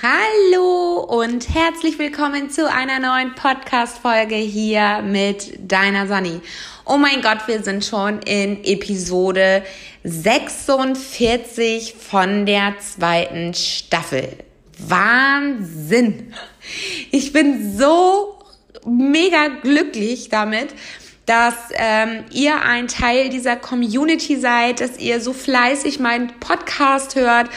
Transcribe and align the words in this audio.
Hallo 0.00 1.00
und 1.00 1.52
herzlich 1.52 1.98
willkommen 1.98 2.50
zu 2.50 2.70
einer 2.70 3.00
neuen 3.00 3.34
Podcast-Folge 3.34 4.36
hier 4.36 5.02
mit 5.02 5.58
deiner 5.58 6.06
Sonny. 6.06 6.40
Oh 6.84 6.98
mein 6.98 7.20
Gott, 7.20 7.38
wir 7.48 7.64
sind 7.64 7.84
schon 7.84 8.20
in 8.22 8.62
Episode 8.62 9.64
46 10.04 11.94
von 11.94 12.46
der 12.46 12.76
zweiten 12.78 13.54
Staffel. 13.54 14.36
Wahnsinn! 14.78 16.32
Ich 17.10 17.32
bin 17.32 17.76
so 17.76 18.38
mega 18.86 19.48
glücklich 19.48 20.28
damit, 20.28 20.76
dass 21.26 21.56
ähm, 21.74 22.24
ihr 22.30 22.62
ein 22.62 22.86
Teil 22.86 23.30
dieser 23.30 23.56
Community 23.56 24.38
seid, 24.38 24.80
dass 24.80 24.96
ihr 25.00 25.20
so 25.20 25.32
fleißig 25.32 25.98
meinen 25.98 26.28
Podcast 26.38 27.16
hört 27.16 27.50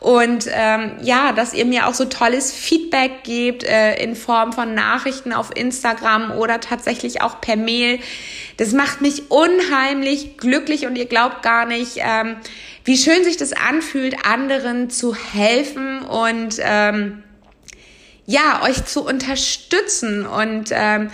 und 0.00 0.46
ähm, 0.52 0.92
ja, 1.02 1.32
dass 1.32 1.54
ihr 1.54 1.64
mir 1.64 1.88
auch 1.88 1.94
so 1.94 2.04
tolles 2.04 2.52
Feedback 2.52 3.24
gebt 3.24 3.64
äh, 3.64 3.96
in 4.02 4.14
Form 4.14 4.52
von 4.52 4.74
Nachrichten 4.74 5.32
auf 5.32 5.50
Instagram 5.56 6.30
oder 6.32 6.60
tatsächlich 6.60 7.20
auch 7.20 7.40
per 7.40 7.56
Mail. 7.56 7.98
Das 8.58 8.72
macht 8.72 9.00
mich 9.00 9.30
unheimlich 9.30 10.36
glücklich 10.36 10.86
und 10.86 10.96
ihr 10.96 11.06
glaubt 11.06 11.42
gar 11.42 11.66
nicht, 11.66 11.96
ähm, 11.96 12.36
wie 12.84 12.96
schön 12.96 13.24
sich 13.24 13.36
das 13.36 13.52
anfühlt, 13.52 14.24
anderen 14.24 14.88
zu 14.88 15.14
helfen 15.14 16.02
und 16.02 16.56
ähm, 16.60 17.24
ja, 18.24 18.62
euch 18.62 18.84
zu 18.84 19.04
unterstützen 19.04 20.26
und 20.26 20.68
ähm, 20.70 21.10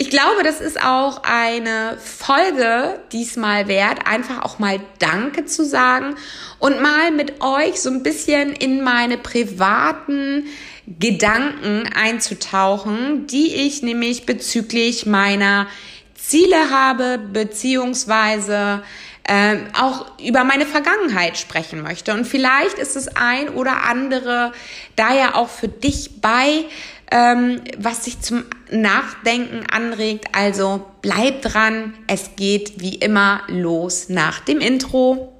ich 0.00 0.08
glaube, 0.08 0.42
das 0.42 0.62
ist 0.62 0.82
auch 0.82 1.24
eine 1.24 1.98
Folge 2.02 3.00
diesmal 3.12 3.68
wert, 3.68 4.06
einfach 4.06 4.42
auch 4.42 4.58
mal 4.58 4.80
Danke 4.98 5.44
zu 5.44 5.62
sagen 5.62 6.16
und 6.58 6.80
mal 6.80 7.10
mit 7.10 7.42
euch 7.42 7.82
so 7.82 7.90
ein 7.90 8.02
bisschen 8.02 8.54
in 8.54 8.82
meine 8.82 9.18
privaten 9.18 10.46
Gedanken 10.86 11.86
einzutauchen, 11.94 13.26
die 13.26 13.54
ich 13.54 13.82
nämlich 13.82 14.24
bezüglich 14.24 15.04
meiner 15.04 15.66
Ziele 16.14 16.70
habe, 16.70 17.18
beziehungsweise 17.18 18.82
äh, 19.24 19.58
auch 19.78 20.18
über 20.18 20.44
meine 20.44 20.64
Vergangenheit 20.64 21.36
sprechen 21.36 21.82
möchte. 21.82 22.14
Und 22.14 22.24
vielleicht 22.24 22.78
ist 22.78 22.96
es 22.96 23.08
ein 23.16 23.50
oder 23.50 23.84
andere 23.84 24.52
da 24.96 25.14
ja 25.14 25.34
auch 25.34 25.50
für 25.50 25.68
dich 25.68 26.22
bei, 26.22 26.64
ähm, 27.10 27.60
was 27.78 28.04
sich 28.04 28.20
zum 28.20 28.44
Nachdenken 28.70 29.66
anregt. 29.70 30.26
Also 30.32 30.86
bleib 31.02 31.42
dran, 31.42 31.94
es 32.06 32.36
geht 32.36 32.80
wie 32.80 32.94
immer 32.96 33.42
los 33.48 34.08
nach 34.08 34.40
dem 34.40 34.60
Intro. 34.60 35.32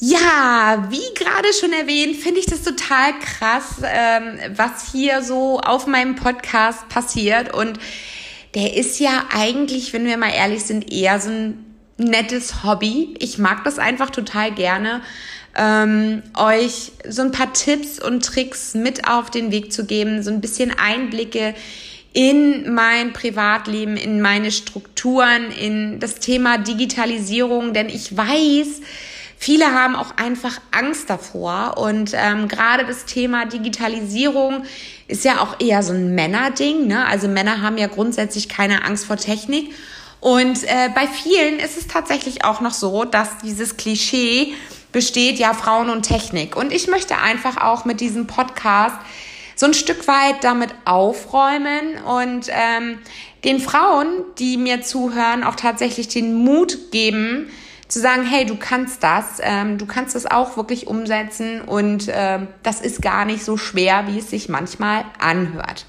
Ja, 0.00 0.86
wie 0.90 1.14
gerade 1.14 1.52
schon 1.52 1.72
erwähnt, 1.72 2.16
finde 2.16 2.38
ich 2.38 2.46
das 2.46 2.62
total 2.62 3.18
krass, 3.18 3.82
ähm, 3.82 4.38
was 4.54 4.92
hier 4.92 5.22
so 5.22 5.58
auf 5.58 5.88
meinem 5.88 6.14
Podcast 6.14 6.88
passiert. 6.88 7.52
Und 7.52 7.80
der 8.58 8.76
ist 8.76 8.98
ja 8.98 9.26
eigentlich, 9.32 9.92
wenn 9.92 10.04
wir 10.04 10.16
mal 10.16 10.32
ehrlich 10.34 10.64
sind, 10.64 10.92
eher 10.92 11.20
so 11.20 11.30
ein 11.30 11.64
nettes 11.96 12.64
Hobby. 12.64 13.14
Ich 13.20 13.38
mag 13.38 13.62
das 13.62 13.78
einfach 13.78 14.10
total 14.10 14.50
gerne, 14.52 15.00
ähm, 15.56 16.24
euch 16.36 16.90
so 17.08 17.22
ein 17.22 17.30
paar 17.30 17.52
Tipps 17.52 18.00
und 18.00 18.24
Tricks 18.24 18.74
mit 18.74 19.06
auf 19.06 19.30
den 19.30 19.52
Weg 19.52 19.72
zu 19.72 19.86
geben, 19.86 20.24
so 20.24 20.32
ein 20.32 20.40
bisschen 20.40 20.72
Einblicke 20.76 21.54
in 22.12 22.74
mein 22.74 23.12
Privatleben, 23.12 23.96
in 23.96 24.20
meine 24.20 24.50
Strukturen, 24.50 25.52
in 25.52 26.00
das 26.00 26.16
Thema 26.16 26.58
Digitalisierung, 26.58 27.74
denn 27.74 27.88
ich 27.88 28.16
weiß, 28.16 28.80
Viele 29.40 29.72
haben 29.72 29.94
auch 29.94 30.16
einfach 30.16 30.60
Angst 30.72 31.08
davor 31.08 31.78
und 31.78 32.10
ähm, 32.12 32.48
gerade 32.48 32.84
das 32.84 33.04
Thema 33.04 33.46
Digitalisierung 33.46 34.64
ist 35.06 35.24
ja 35.24 35.40
auch 35.40 35.60
eher 35.60 35.84
so 35.84 35.92
ein 35.92 36.14
Männerding. 36.14 36.88
Ne? 36.88 37.06
Also 37.06 37.28
Männer 37.28 37.62
haben 37.62 37.78
ja 37.78 37.86
grundsätzlich 37.86 38.48
keine 38.48 38.84
Angst 38.84 39.06
vor 39.06 39.16
Technik. 39.16 39.72
Und 40.20 40.64
äh, 40.64 40.90
bei 40.92 41.06
vielen 41.06 41.60
ist 41.60 41.78
es 41.78 41.86
tatsächlich 41.86 42.44
auch 42.44 42.60
noch 42.60 42.74
so, 42.74 43.04
dass 43.04 43.38
dieses 43.38 43.76
Klischee 43.76 44.54
besteht, 44.90 45.38
ja, 45.38 45.54
Frauen 45.54 45.90
und 45.90 46.02
Technik. 46.02 46.56
Und 46.56 46.72
ich 46.72 46.88
möchte 46.88 47.18
einfach 47.18 47.58
auch 47.58 47.84
mit 47.84 48.00
diesem 48.00 48.26
Podcast 48.26 48.96
so 49.54 49.66
ein 49.66 49.74
Stück 49.74 50.08
weit 50.08 50.42
damit 50.42 50.74
aufräumen 50.84 51.98
und 52.04 52.48
ähm, 52.48 52.98
den 53.44 53.60
Frauen, 53.60 54.08
die 54.38 54.56
mir 54.56 54.82
zuhören, 54.82 55.44
auch 55.44 55.54
tatsächlich 55.54 56.08
den 56.08 56.34
Mut 56.34 56.90
geben, 56.90 57.50
zu 57.88 58.00
sagen, 58.00 58.24
hey, 58.24 58.44
du 58.44 58.56
kannst 58.56 59.02
das, 59.02 59.40
ähm, 59.40 59.78
du 59.78 59.86
kannst 59.86 60.14
das 60.14 60.26
auch 60.26 60.56
wirklich 60.56 60.86
umsetzen 60.86 61.62
und 61.62 62.08
ähm, 62.12 62.48
das 62.62 62.80
ist 62.80 63.00
gar 63.02 63.24
nicht 63.24 63.42
so 63.42 63.56
schwer, 63.56 64.06
wie 64.06 64.18
es 64.18 64.30
sich 64.30 64.48
manchmal 64.48 65.04
anhört. 65.18 65.86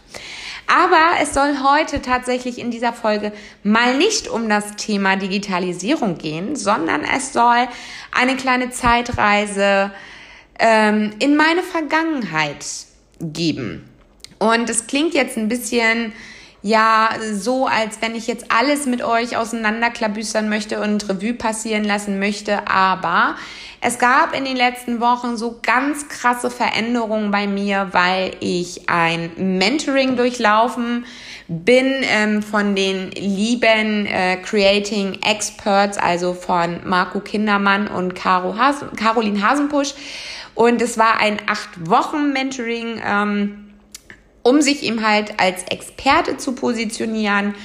Aber 0.68 1.20
es 1.22 1.34
soll 1.34 1.58
heute 1.64 2.02
tatsächlich 2.02 2.60
in 2.60 2.70
dieser 2.70 2.94
Folge 2.94 3.34
mal 3.64 3.98
nicht 3.98 4.28
um 4.28 4.48
das 4.48 4.76
Thema 4.76 5.16
Digitalisierung 5.16 6.18
gehen, 6.18 6.56
sondern 6.56 7.04
es 7.04 7.34
soll 7.34 7.68
eine 8.12 8.36
kleine 8.38 8.70
Zeitreise 8.70 9.92
ähm, 10.60 11.12
in 11.18 11.36
meine 11.36 11.64
Vergangenheit 11.64 12.66
geben. 13.20 13.90
Und 14.38 14.70
es 14.70 14.86
klingt 14.86 15.16
jetzt 15.16 15.38
ein 15.38 15.50
bisschen 15.50 16.14
ja 16.62 17.10
so, 17.34 17.68
als 17.68 18.02
wenn 18.02 18.16
ich 18.16 18.28
jetzt 18.28 18.46
alles 18.50 18.86
mit 18.86 19.02
euch 19.02 19.38
auseinanderklabüstern 19.38 20.50
möchte 20.50 20.82
und 20.82 21.08
Revue 21.08 21.34
passieren 21.34 21.84
lassen 21.84 22.20
möchte, 22.20 22.68
aber 22.68 23.36
es 23.82 23.98
gab 23.98 24.36
in 24.36 24.44
den 24.44 24.58
letzten 24.58 25.00
Wochen 25.00 25.38
so 25.38 25.60
ganz 25.62 26.10
krasse 26.10 26.52
Veränderungen 26.52 27.32
bei 27.32 27.48
mir, 27.48 27.88
weil 27.94 28.36
ich 28.42 28.90
ein 28.90 29.32
Mentoring 29.58 30.18
durchlaufen 30.18 31.06
bin 31.48 32.04
ähm, 32.04 32.44
von 32.44 32.76
den 32.76 33.12
lieben 33.12 34.06
äh, 34.06 34.36
Creating 34.38 35.20
Experts, 35.24 35.98
also 35.98 36.34
von 36.34 36.82
Marco 36.84 37.22
Kindermann 37.22 37.88
und 37.88 38.16
Caro 38.16 38.58
Has 38.58 38.84
Caroline 38.98 39.42
Hasenpusch. 39.42 39.94
Und 40.56 40.82
es 40.82 40.98
war 40.98 41.22
ein 41.22 41.38
acht 41.48 41.90
Wochen 41.90 42.34
Mentoring. 42.34 43.02
Ähm, 43.04 43.69
um 44.44 44.62
sich 44.62 44.84
eben 44.84 45.06
halt 45.06 45.40
als 45.40 45.64
Experte 45.70 46.38
zu 46.38 46.54
positionieren. 46.54 47.56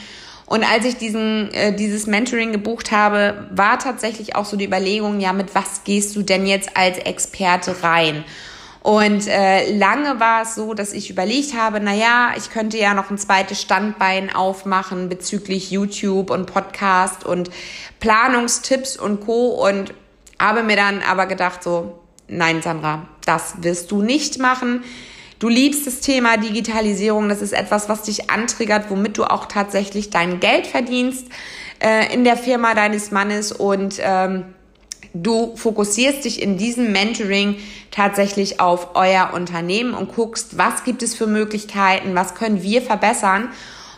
Und 0.47 0.63
als 0.63 0.85
ich 0.85 0.97
diesen, 0.97 1.53
äh, 1.55 1.75
dieses 1.75 2.07
Mentoring 2.07 2.53
gebucht 2.53 2.93
habe, 2.93 3.49
war 3.51 3.79
tatsächlich 3.79 4.37
auch 4.37 4.45
so 4.45 4.57
die 4.57 4.67
Überlegung, 4.67 5.21
ja, 5.21 5.33
mit 5.33 5.55
was 5.55 5.85
gehst 5.85 6.15
du 6.17 6.23
denn 6.23 6.47
jetzt 6.47 6.77
als 6.77 6.99
Experte 6.99 7.83
rein? 7.83 8.25
Und 8.83 9.27
äh, 9.29 9.75
lange 9.75 10.21
war 10.21 10.43
es 10.43 10.55
so, 10.55 10.75
dass 10.75 10.93
ich 10.93 11.09
überlegt 11.09 11.55
habe, 11.55 11.81
na 11.81 11.95
ja, 11.95 12.35
ich 12.37 12.51
könnte 12.51 12.77
ja 12.77 12.93
noch 12.93 13.11
ein 13.11 13.17
zweites 13.17 13.63
Standbein 13.63 14.35
aufmachen 14.35 15.09
bezüglich 15.09 15.71
YouTube 15.71 16.31
und 16.31 16.45
Podcast 16.45 17.25
und 17.25 17.49
Planungstipps 18.01 18.99
und 18.99 19.21
Co. 19.21 19.67
Und 19.67 19.95
habe 20.39 20.63
mir 20.63 20.77
dann 20.77 21.01
aber 21.03 21.25
gedacht 21.25 21.63
so, 21.63 21.99
nein, 22.29 22.61
Sandra, 22.61 23.09
das 23.25 23.63
wirst 23.63 23.91
du 23.91 24.03
nicht 24.03 24.39
machen. 24.39 24.85
Du 25.45 25.51
liebst 25.51 25.87
das 25.87 26.01
Thema 26.01 26.39
Digitalisierung. 26.39 27.29
Das 27.29 27.43
ist 27.43 27.53
etwas, 27.53 27.91
was 27.91 28.01
dich 28.01 28.31
antriggert, 28.31 28.89
womit 28.89 29.19
du 29.19 29.25
auch 29.25 29.45
tatsächlich 29.45 30.09
dein 30.09 30.41
Geld 30.41 30.67
verdienst 30.67 31.27
äh, 31.81 32.15
in 32.15 32.25
der 32.25 32.39
Firma 32.39 32.73
deines 32.75 33.11
Mannes 33.11 33.53
und 33.53 33.97
ähm, 34.01 34.45
du 35.13 35.55
fokussierst 35.55 36.25
dich 36.25 36.41
in 36.41 36.57
diesem 36.57 36.93
Mentoring 36.93 37.57
tatsächlich 37.91 38.59
auf 38.59 38.95
euer 38.95 39.35
Unternehmen 39.35 39.93
und 39.93 40.15
guckst, 40.15 40.57
was 40.57 40.83
gibt 40.83 41.03
es 41.03 41.15
für 41.15 41.27
Möglichkeiten, 41.27 42.15
was 42.15 42.35
können 42.35 42.63
wir 42.63 42.81
verbessern. 42.81 43.51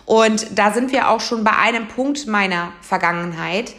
Und 0.04 0.58
da 0.58 0.72
sind 0.72 0.90
wir 0.90 1.10
auch 1.10 1.20
schon 1.20 1.44
bei 1.44 1.52
einem 1.52 1.86
Punkt 1.86 2.26
meiner 2.26 2.72
Vergangenheit. 2.80 3.72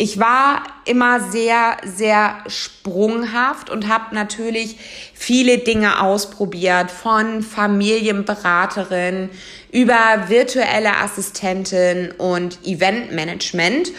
Ich 0.00 0.20
war 0.20 0.62
immer 0.84 1.18
sehr, 1.18 1.76
sehr 1.84 2.36
sprunghaft 2.46 3.68
und 3.68 3.88
habe 3.88 4.14
natürlich 4.14 4.76
viele 5.12 5.58
Dinge 5.58 6.00
ausprobiert, 6.00 6.92
von 6.92 7.42
Familienberaterin 7.42 9.28
über 9.72 9.96
virtuelle 10.28 10.98
Assistentin 10.98 12.12
und 12.16 12.64
Eventmanagement. 12.64 13.90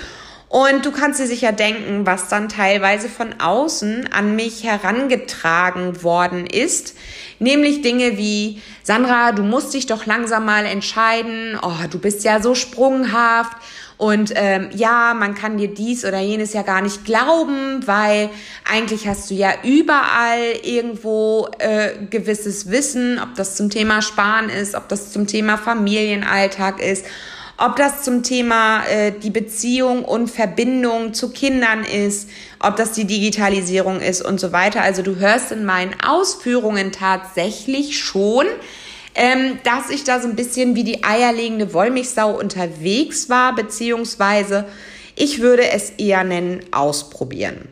Und 0.48 0.86
du 0.86 0.92
kannst 0.92 1.19
dir 1.19 1.28
sicher 1.28 1.51
denken, 1.51 2.06
was 2.06 2.30
dann 2.30 2.48
teilweise 2.48 3.10
von 3.10 3.42
außen 3.42 4.10
an 4.13 4.38
mich 4.38 4.63
herangetragen 4.63 6.01
worden 6.01 6.46
ist. 6.46 6.96
Nämlich 7.40 7.81
Dinge 7.81 8.18
wie, 8.18 8.62
Sandra, 8.84 9.34
du 9.34 9.44
musst 9.44 9.74
dich 9.74 9.86
doch 9.86 10.06
langsam 10.06 10.46
mal 10.46 10.66
entscheiden. 10.66 11.60
Oh, 11.62 11.88
du 11.92 12.00
bist 12.00 12.24
ja 12.24 12.42
so 12.42 12.56
sprunghaft 12.56 13.57
Und 14.00 14.31
ähm, 14.36 14.69
ja, 14.74 15.13
man 15.13 15.36
kann 15.36 15.57
dir 15.57 15.74
dies 15.74 16.06
oder 16.06 16.19
jenes 16.19 16.54
ja 16.54 16.62
gar 16.62 16.81
nicht 16.81 17.04
glauben, 17.04 17.86
weil 17.86 18.30
eigentlich 18.63 19.10
hast 19.10 19.30
du 19.30 19.34
ja 19.34 19.51
überall 19.62 20.54
irgendwo 20.63 21.50
äh, 21.60 22.06
gewisses 22.10 22.72
Wissen, 22.72 23.19
ob 23.22 23.36
das 23.36 23.57
zum 23.57 23.69
Thema 23.69 24.01
Sparen 24.01 24.48
ist, 24.48 24.74
ob 24.74 24.88
das 24.88 25.12
zum 25.12 25.28
Thema 25.28 25.57
Familienalltag 25.57 26.81
ist 26.81 27.04
ob 27.62 27.75
das 27.75 28.04
zum 28.04 28.24
Thema 28.24 28.86
äh, 28.86 29.12
die 29.12 29.31
Beziehung 29.31 30.06
und 30.06 30.30
Verbindung 30.30 31.13
zu 31.13 31.34
Kindern 31.34 31.84
ist, 31.84 32.30
ob 32.60 32.78
das 32.78 32.94
die 32.94 33.04
Digitalisierung 33.04 34.00
ist 34.00 34.22
und 34.22 34.40
so 34.40 34.54
weiter. 34.54 34.81
Also 34.81 35.01
du 35.01 35.18
hörst 35.18 35.51
in 35.51 35.66
meinen 35.66 35.94
Ausführungen 36.00 36.94
tatsächlich 36.94 38.00
schon, 38.00 38.46
ähm, 39.15 39.59
dass 39.63 39.89
ich 39.89 40.03
da 40.03 40.19
so 40.19 40.27
ein 40.27 40.35
bisschen 40.35 40.75
wie 40.75 40.83
die 40.83 41.03
eierlegende 41.03 41.73
Wollmilchsau 41.73 42.38
unterwegs 42.38 43.29
war, 43.29 43.56
beziehungsweise 43.56 44.65
ich 45.15 45.41
würde 45.41 45.69
es 45.71 45.91
eher 45.91 46.23
nennen, 46.23 46.61
ausprobieren. 46.71 47.67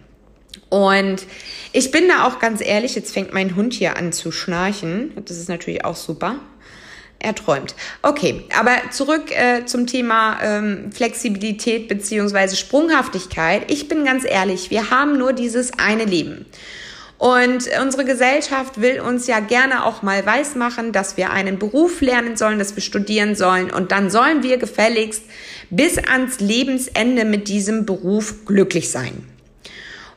Und 0.69 1.25
ich 1.71 1.91
bin 1.91 2.09
da 2.09 2.27
auch 2.27 2.39
ganz 2.39 2.61
ehrlich, 2.61 2.95
jetzt 2.95 3.13
fängt 3.13 3.33
mein 3.33 3.55
Hund 3.55 3.73
hier 3.73 3.97
an 3.97 4.11
zu 4.11 4.31
schnarchen. 4.31 5.13
Das 5.25 5.37
ist 5.37 5.47
natürlich 5.47 5.85
auch 5.85 5.95
super. 5.95 6.35
Er 7.19 7.33
träumt. 7.33 7.73
Okay, 8.03 8.43
aber 8.57 8.75
zurück 8.91 9.31
äh, 9.31 9.65
zum 9.65 9.87
Thema 9.87 10.37
ähm, 10.43 10.91
Flexibilität 10.91 11.87
beziehungsweise 11.87 12.55
Sprunghaftigkeit. 12.55 13.71
Ich 13.71 13.87
bin 13.87 14.05
ganz 14.05 14.23
ehrlich, 14.23 14.69
wir 14.69 14.91
haben 14.91 15.17
nur 15.17 15.33
dieses 15.33 15.71
eine 15.79 16.05
Leben. 16.05 16.45
Und 17.17 17.67
unsere 17.81 18.05
Gesellschaft 18.05 18.79
will 18.79 18.99
uns 18.99 19.25
ja 19.25 19.39
gerne 19.39 19.85
auch 19.85 20.03
mal 20.03 20.23
weismachen, 20.25 20.91
dass 20.91 21.17
wir 21.17 21.31
einen 21.31 21.57
Beruf 21.57 22.01
lernen 22.01 22.37
sollen, 22.37 22.59
dass 22.59 22.75
wir 22.75 22.83
studieren 22.83 23.35
sollen 23.35 23.71
und 23.71 23.91
dann 23.91 24.11
sollen 24.11 24.43
wir 24.43 24.57
gefälligst 24.57 25.23
bis 25.71 25.97
ans 25.97 26.39
Lebensende 26.39 27.25
mit 27.25 27.47
diesem 27.47 27.87
Beruf 27.87 28.45
glücklich 28.45 28.91
sein. 28.91 29.27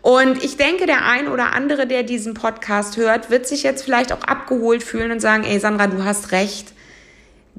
Und 0.02 0.44
ich 0.44 0.58
denke, 0.58 0.84
der 0.84 1.06
ein 1.06 1.28
oder 1.28 1.54
andere, 1.54 1.86
der 1.86 2.02
diesen 2.02 2.34
Podcast 2.34 2.98
hört, 2.98 3.30
wird 3.30 3.46
sich 3.46 3.62
jetzt 3.62 3.82
vielleicht 3.82 4.12
auch 4.12 4.22
abgeholt 4.22 4.82
fühlen 4.82 5.10
und 5.10 5.20
sagen, 5.20 5.44
ey 5.44 5.58
Sandra, 5.58 5.86
du 5.86 6.04
hast 6.04 6.32
recht 6.32 6.72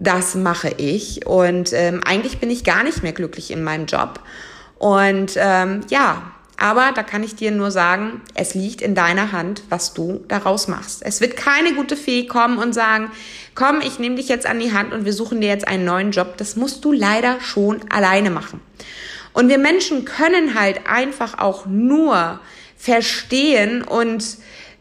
das 0.01 0.35
mache 0.35 0.73
ich. 0.77 1.25
Und 1.27 1.73
ähm, 1.73 2.01
eigentlich 2.05 2.39
bin 2.39 2.49
ich 2.49 2.63
gar 2.63 2.83
nicht 2.83 3.03
mehr 3.03 3.13
glücklich 3.13 3.51
in 3.51 3.63
meinem 3.63 3.85
Job. 3.85 4.19
Und 4.79 5.33
ähm, 5.35 5.81
ja, 5.89 6.31
aber 6.61 6.91
da 6.93 7.01
kann 7.01 7.23
ich 7.23 7.35
dir 7.35 7.49
nur 7.49 7.71
sagen, 7.71 8.21
es 8.35 8.53
liegt 8.53 8.81
in 8.81 8.93
deiner 8.93 9.31
Hand, 9.31 9.63
was 9.69 9.95
du 9.95 10.23
daraus 10.27 10.67
machst. 10.67 11.01
Es 11.03 11.19
wird 11.19 11.35
keine 11.35 11.73
gute 11.73 11.97
Fee 11.97 12.27
kommen 12.27 12.59
und 12.59 12.73
sagen, 12.73 13.11
komm, 13.55 13.81
ich 13.81 13.97
nehme 13.97 14.15
dich 14.15 14.29
jetzt 14.29 14.45
an 14.45 14.59
die 14.59 14.71
Hand 14.71 14.93
und 14.93 15.03
wir 15.03 15.13
suchen 15.13 15.41
dir 15.41 15.49
jetzt 15.49 15.67
einen 15.67 15.85
neuen 15.85 16.11
Job. 16.11 16.37
Das 16.37 16.55
musst 16.55 16.85
du 16.85 16.91
leider 16.91 17.41
schon 17.41 17.81
alleine 17.89 18.29
machen. 18.29 18.61
Und 19.33 19.49
wir 19.49 19.57
Menschen 19.57 20.05
können 20.05 20.53
halt 20.53 20.81
einfach 20.87 21.39
auch 21.39 21.65
nur 21.65 22.39
verstehen 22.77 23.81
und 23.81 24.23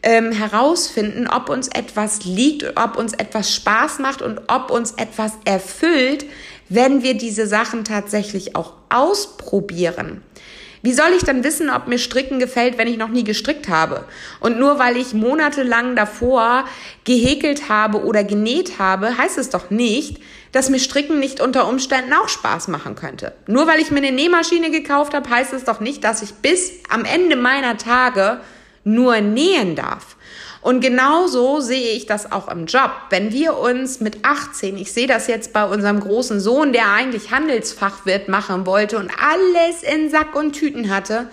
ähm, 0.03 0.31
herausfinden, 0.31 1.27
ob 1.27 1.49
uns 1.49 1.67
etwas 1.67 2.25
liegt, 2.25 2.77
ob 2.77 2.95
uns 2.95 3.13
etwas 3.13 3.55
Spaß 3.55 3.97
macht 3.97 4.21
und 4.21 4.39
ob 4.49 4.69
uns 4.69 4.91
etwas 4.97 5.33
erfüllt, 5.45 6.25
wenn 6.69 7.01
wir 7.01 7.15
diese 7.15 7.47
Sachen 7.47 7.85
tatsächlich 7.85 8.55
auch 8.55 8.73
ausprobieren. 8.89 10.21
Wie 10.83 10.93
soll 10.93 11.11
ich 11.15 11.23
dann 11.23 11.43
wissen, 11.43 11.69
ob 11.69 11.87
mir 11.87 11.99
Stricken 11.99 12.39
gefällt, 12.39 12.77
wenn 12.77 12.87
ich 12.87 12.97
noch 12.97 13.09
nie 13.09 13.23
gestrickt 13.23 13.69
habe? 13.69 14.05
Und 14.39 14.57
nur 14.57 14.79
weil 14.79 14.97
ich 14.97 15.13
monatelang 15.13 15.95
davor 15.95 16.65
gehäkelt 17.03 17.69
habe 17.69 18.03
oder 18.03 18.23
genäht 18.23 18.79
habe, 18.79 19.17
heißt 19.17 19.37
es 19.37 19.49
doch 19.49 19.69
nicht, 19.69 20.17
dass 20.51 20.69
mir 20.69 20.79
Stricken 20.79 21.19
nicht 21.19 21.39
unter 21.39 21.67
Umständen 21.67 22.13
auch 22.13 22.29
Spaß 22.29 22.67
machen 22.67 22.95
könnte. 22.95 23.33
Nur 23.47 23.67
weil 23.67 23.79
ich 23.79 23.91
mir 23.91 23.97
eine 23.97 24.11
Nähmaschine 24.11 24.71
gekauft 24.71 25.13
habe, 25.13 25.29
heißt 25.29 25.53
es 25.53 25.63
doch 25.63 25.79
nicht, 25.79 26.03
dass 26.03 26.23
ich 26.23 26.33
bis 26.35 26.73
am 26.89 27.05
Ende 27.05 27.35
meiner 27.35 27.77
Tage 27.77 28.41
nur 28.83 29.21
nähen 29.21 29.75
darf. 29.75 30.15
Und 30.61 30.79
genauso 30.79 31.59
sehe 31.59 31.93
ich 31.93 32.05
das 32.05 32.31
auch 32.31 32.47
im 32.47 32.67
Job. 32.67 32.91
Wenn 33.09 33.31
wir 33.31 33.57
uns 33.57 33.99
mit 33.99 34.23
18, 34.23 34.77
ich 34.77 34.91
sehe 34.91 35.07
das 35.07 35.25
jetzt 35.27 35.53
bei 35.53 35.65
unserem 35.65 35.99
großen 35.99 36.39
Sohn, 36.39 36.71
der 36.71 36.91
eigentlich 36.91 37.31
Handelsfachwirt 37.31 38.27
machen 38.27 38.67
wollte 38.67 38.99
und 38.99 39.09
alles 39.19 39.81
in 39.81 40.11
Sack 40.11 40.35
und 40.35 40.53
Tüten 40.53 40.93
hatte, 40.93 41.29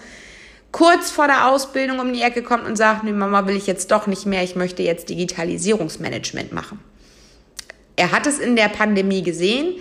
kurz 0.72 1.10
vor 1.10 1.26
der 1.26 1.48
Ausbildung 1.48 1.98
um 1.98 2.12
die 2.12 2.22
Ecke 2.22 2.42
kommt 2.42 2.64
und 2.64 2.76
sagt, 2.76 3.04
nee, 3.04 3.12
Mama 3.12 3.46
will 3.46 3.56
ich 3.56 3.66
jetzt 3.66 3.90
doch 3.90 4.06
nicht 4.06 4.25
mehr, 4.25 4.42
ich 4.42 4.56
möchte 4.56 4.82
jetzt 4.82 5.10
Digitalisierungsmanagement 5.10 6.52
machen. 6.52 6.80
Er 7.96 8.12
hat 8.12 8.26
es 8.26 8.38
in 8.38 8.56
der 8.56 8.69
Pandemie 8.69 9.22
gesehen, 9.22 9.75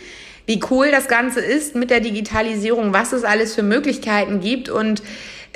wie 0.45 0.59
cool 0.71 0.91
das 0.91 1.07
Ganze 1.07 1.39
ist 1.39 1.75
mit 1.75 1.89
der 1.89 1.99
Digitalisierung, 1.99 2.93
was 2.93 3.13
es 3.13 3.23
alles 3.23 3.53
für 3.53 3.63
Möglichkeiten 3.63 4.39
gibt 4.39 4.69
und 4.69 5.03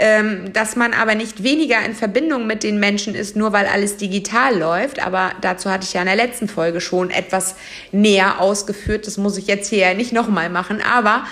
ähm, 0.04 0.52
dass 0.52 0.76
man 0.76 0.94
aber 0.94 1.14
nicht 1.14 1.44
weniger 1.44 1.78
in 1.86 1.94
Verbindung 1.94 2.48
mit 2.48 2.64
den 2.64 2.80
Menschen 2.80 3.14
ist, 3.14 3.36
nur 3.36 3.54
weil 3.54 3.68
alles 3.68 3.98
digital 3.98 4.58
läuft. 4.58 5.00
Aber 5.06 5.32
dazu 5.42 5.70
hatte 5.70 5.84
ich 5.84 5.94
ja 5.94 6.02
in 6.02 6.08
der 6.08 6.16
letzten 6.16 6.48
Folge 6.48 6.82
schon 6.82 7.12
etwas 7.12 7.56
näher 7.92 8.42
ausgeführt. 8.42 9.06
Das 9.06 9.18
muss 9.18 9.38
ich 9.38 9.46
jetzt 9.46 9.70
hier 9.70 9.78
ja 9.78 9.94
nicht 9.94 10.12
nochmal 10.12 10.50
machen. 10.50 10.82
Aber 10.82 11.28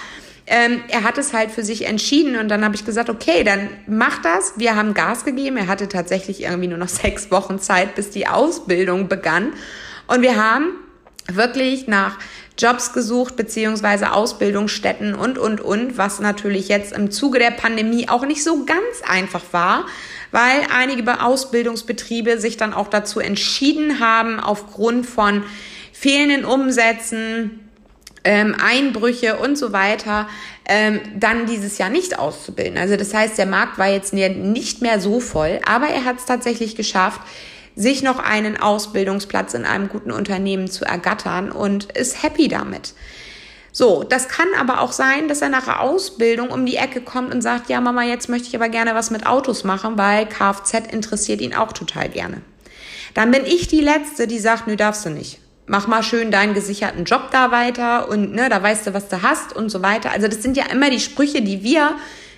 ähm, 0.46 0.84
er 0.88 1.04
hat 1.04 1.18
es 1.18 1.34
halt 1.34 1.50
für 1.50 1.64
sich 1.64 1.88
entschieden 1.88 2.38
und 2.38 2.48
dann 2.48 2.64
habe 2.64 2.76
ich 2.76 2.86
gesagt, 2.86 3.10
okay, 3.10 3.44
dann 3.44 3.70
mach 3.88 4.22
das. 4.22 4.54
Wir 4.58 4.76
haben 4.76 4.94
Gas 4.94 5.26
gegeben. 5.26 5.58
Er 5.58 5.66
hatte 5.66 5.88
tatsächlich 5.88 6.44
irgendwie 6.44 6.68
nur 6.68 6.78
noch 6.78 6.88
sechs 6.90 7.32
Wochen 7.32 7.58
Zeit, 7.58 7.96
bis 7.96 8.12
die 8.12 8.28
Ausbildung 8.28 9.08
begann. 9.08 9.54
Und 10.06 10.22
wir 10.22 10.36
haben 10.36 10.74
wirklich 11.28 11.88
nach 11.88 12.20
Jobs 12.60 12.94
gesucht, 12.94 13.36
beziehungsweise 13.36 14.12
Ausbildungsstätten 14.12 15.16
und, 15.16 15.38
und, 15.38 15.62
und, 15.62 15.98
was 15.98 16.20
natürlich 16.20 16.68
jetzt 16.68 16.92
im 16.92 17.10
Zuge 17.10 17.40
der 17.40 17.52
Pandemie 17.52 18.10
auch 18.10 18.26
nicht 18.26 18.44
so 18.44 18.66
ganz 18.66 19.02
einfach 19.08 19.44
war, 19.52 19.86
weil 20.32 20.62
einige 20.76 21.24
Ausbildungsbetriebe 21.24 22.40
sich 22.40 22.58
dann 22.58 22.74
auch 22.74 22.88
dazu 22.88 23.20
entschieden 23.20 24.00
haben, 24.00 24.40
aufgrund 24.40 25.06
von 25.06 25.44
fehlenden 25.94 26.46
Umsätzen, 26.46 27.60
ähm, 28.24 28.56
Einbrüche 28.62 29.38
und 29.38 29.58
so 29.58 29.72
weiter, 29.72 30.28
ähm, 30.66 31.00
dann 31.18 31.46
dieses 31.46 31.78
Jahr 31.78 31.90
nicht 31.90 32.20
auszubilden. 32.20 32.78
Also 32.78 32.96
das 32.96 33.14
heißt, 33.14 33.38
der 33.38 33.46
Markt 33.46 33.78
war 33.78 33.88
jetzt 33.88 34.14
nicht 34.14 34.82
mehr 34.82 35.00
so 35.00 35.20
voll, 35.20 35.60
aber 35.66 35.88
er 35.88 36.06
hat 36.06 36.20
es 36.20 36.26
tatsächlich 36.26 36.76
geschafft, 36.76 37.22
sich 37.76 38.04
noch 38.04 38.20
einen 38.20 38.60
Ausbildungsplatz 38.60 39.54
in 39.54 39.66
einem 39.66 39.90
guten 39.90 40.12
Unternehmen 40.12 40.70
zu 40.70 40.86
ergattern 40.86 41.52
und 41.52 41.92
ist 41.94 42.24
happy 42.24 42.48
damit. 42.48 42.94
So, 43.72 44.04
das 44.04 44.28
kann 44.28 44.48
aber 44.60 44.82
auch 44.82 44.92
sein, 44.92 45.28
dass 45.28 45.42
er 45.42 45.50
nach 45.50 45.66
der 45.66 45.82
Ausbildung 45.82 46.50
um 46.50 46.66
die 46.66 46.76
Ecke 46.76 47.02
kommt 47.02 47.34
und 47.34 47.42
sagt, 47.42 47.70
ja 47.70 47.80
Mama, 47.80 48.04
jetzt 48.04 48.28
möchte 48.28 48.48
ich 48.48 48.56
aber 48.56 48.70
gerne 48.70 48.96
was 48.96 49.12
mit 49.12 49.26
Autos 49.28 49.64
machen, 49.64 49.98
weil 49.98 50.26
Kfz 50.26 50.92
interessiert 50.92 51.40
ihn 51.40 51.54
auch 51.54 51.72
total 51.72 52.10
gerne. 52.10 52.42
Dann 53.14 53.32
bin 53.32 53.46
ich 53.46 53.68
die 53.68 53.82
Letzte, 53.82 54.28
die 54.28 54.40
sagt, 54.40 54.68
nö, 54.68 54.76
darfst 54.76 55.06
du 55.06 55.10
nicht. 55.10 55.40
Mach 55.68 55.88
mal 55.88 56.02
schön 56.02 56.32
deinen 56.32 56.56
gesicherten 56.56 57.06
Job 57.06 57.30
da 57.32 57.52
weiter 57.52 58.10
und 58.10 58.34
ne, 58.34 58.50
da 58.50 58.62
weißt 58.62 58.88
du, 58.88 58.94
was 58.94 59.08
du 59.08 59.22
hast 59.22 59.56
und 59.56 59.70
so 59.70 59.84
weiter. 59.84 60.12
Also 60.12 60.28
das 60.28 60.42
sind 60.42 60.58
ja 60.58 60.66
immer 60.66 60.90
die 60.90 61.00
Sprüche, 61.00 61.44
die 61.44 61.64
wir 61.64 61.96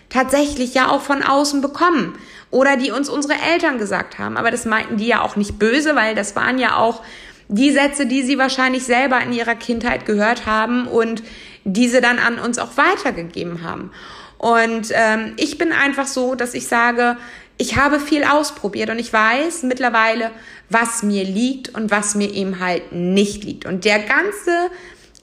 tatsächlich 0.10 0.74
ja 0.74 0.90
auch 0.90 1.02
von 1.02 1.24
außen 1.24 1.62
bekommen 1.62 2.18
oder 2.52 2.78
die 2.78 2.92
uns 2.92 3.10
unsere 3.10 3.34
Eltern 3.54 3.78
gesagt 3.78 4.20
haben. 4.20 4.38
Aber 4.38 4.52
das 4.52 4.66
meinten 4.66 4.98
die 4.98 5.08
ja 5.08 5.22
auch 5.22 5.36
nicht 5.36 5.58
böse, 5.58 5.96
weil 5.96 6.16
das 6.16 6.36
waren 6.36 6.60
ja 6.60 6.76
auch 6.76 7.02
die 7.48 7.72
Sätze, 7.72 8.06
die 8.06 8.24
sie 8.24 8.38
wahrscheinlich 8.38 8.84
selber 8.84 9.20
in 9.22 9.34
ihrer 9.34 9.56
Kindheit 9.56 10.06
gehört 10.06 10.46
haben 10.46 10.88
und 10.88 11.24
diese 11.64 12.02
dann 12.02 12.20
an 12.20 12.40
uns 12.40 12.60
auch 12.60 12.78
weitergegeben 12.78 13.64
haben. 13.64 13.92
Und 14.38 14.88
ähm, 14.94 15.34
ich 15.38 15.58
bin 15.58 15.72
einfach 15.72 16.08
so, 16.08 16.36
dass 16.36 16.54
ich 16.54 16.68
sage, 16.68 17.18
ich 17.58 17.76
habe 17.76 18.00
viel 18.00 18.24
ausprobiert 18.24 18.90
und 18.90 18.98
ich 18.98 19.14
weiß 19.14 19.64
mittlerweile, 19.64 20.32
was 20.70 21.04
mir 21.04 21.24
liegt 21.24 21.70
und 21.76 21.92
was 21.92 22.16
mir 22.16 22.34
eben 22.34 22.60
halt 22.60 22.92
nicht 22.92 23.44
liegt. 23.44 23.66
Und 23.66 23.86
der 23.86 24.00
ganze 24.00 24.72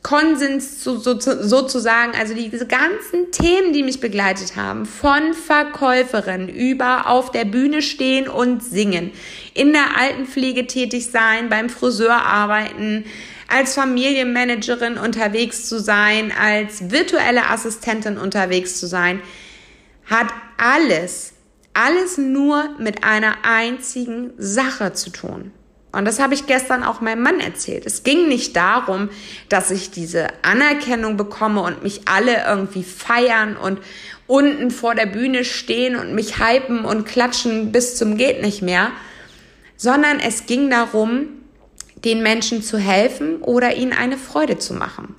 Konsens 0.02 0.84
so, 0.84 0.96
so, 0.96 1.18
sozusagen, 1.18 2.12
also 2.14 2.32
diese 2.32 2.66
ganzen 2.66 3.30
Themen, 3.32 3.72
die 3.72 3.82
mich 3.82 4.00
begleitet 4.00 4.56
haben, 4.56 4.86
von 4.86 5.34
Verkäuferin 5.34 6.48
über 6.48 7.08
auf 7.08 7.32
der 7.32 7.44
Bühne 7.44 7.82
stehen 7.82 8.28
und 8.28 8.62
singen, 8.62 9.10
in 9.54 9.72
der 9.72 9.98
Altenpflege 9.98 10.66
tätig 10.66 11.10
sein, 11.10 11.48
beim 11.48 11.68
Friseur 11.68 12.14
arbeiten, 12.14 13.04
als 13.48 13.74
Familienmanagerin 13.74 14.98
unterwegs 14.98 15.68
zu 15.68 15.80
sein, 15.80 16.32
als 16.38 16.90
virtuelle 16.90 17.48
Assistentin 17.50 18.18
unterwegs 18.18 18.78
zu 18.78 18.86
sein, 18.86 19.20
hat 20.04 20.28
alles, 20.58 21.32
alles 21.74 22.18
nur 22.18 22.70
mit 22.78 23.04
einer 23.04 23.38
einzigen 23.42 24.32
Sache 24.38 24.92
zu 24.92 25.10
tun. 25.10 25.50
Und 25.98 26.04
das 26.04 26.20
habe 26.20 26.32
ich 26.32 26.46
gestern 26.46 26.84
auch 26.84 27.00
meinem 27.00 27.24
Mann 27.24 27.40
erzählt. 27.40 27.84
Es 27.84 28.04
ging 28.04 28.28
nicht 28.28 28.54
darum, 28.54 29.10
dass 29.48 29.72
ich 29.72 29.90
diese 29.90 30.28
Anerkennung 30.42 31.16
bekomme 31.16 31.60
und 31.60 31.82
mich 31.82 32.02
alle 32.04 32.44
irgendwie 32.46 32.84
feiern 32.84 33.56
und 33.56 33.80
unten 34.28 34.70
vor 34.70 34.94
der 34.94 35.06
Bühne 35.06 35.44
stehen 35.44 35.96
und 35.96 36.14
mich 36.14 36.38
hypen 36.38 36.84
und 36.84 37.04
klatschen 37.04 37.72
bis 37.72 37.96
zum 37.96 38.16
geht 38.16 38.42
nicht 38.42 38.62
mehr, 38.62 38.92
sondern 39.76 40.20
es 40.20 40.46
ging 40.46 40.70
darum, 40.70 41.30
den 42.04 42.22
Menschen 42.22 42.62
zu 42.62 42.78
helfen 42.78 43.42
oder 43.42 43.74
ihnen 43.74 43.92
eine 43.92 44.18
Freude 44.18 44.56
zu 44.56 44.74
machen. 44.74 45.16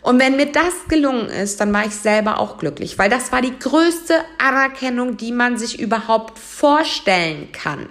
Und 0.00 0.18
wenn 0.18 0.36
mir 0.36 0.46
das 0.46 0.72
gelungen 0.88 1.28
ist, 1.28 1.60
dann 1.60 1.74
war 1.74 1.84
ich 1.84 1.94
selber 1.94 2.40
auch 2.40 2.56
glücklich, 2.56 2.96
weil 2.96 3.10
das 3.10 3.32
war 3.32 3.42
die 3.42 3.58
größte 3.58 4.14
Anerkennung, 4.38 5.18
die 5.18 5.32
man 5.32 5.58
sich 5.58 5.78
überhaupt 5.78 6.38
vorstellen 6.38 7.52
kann. 7.52 7.90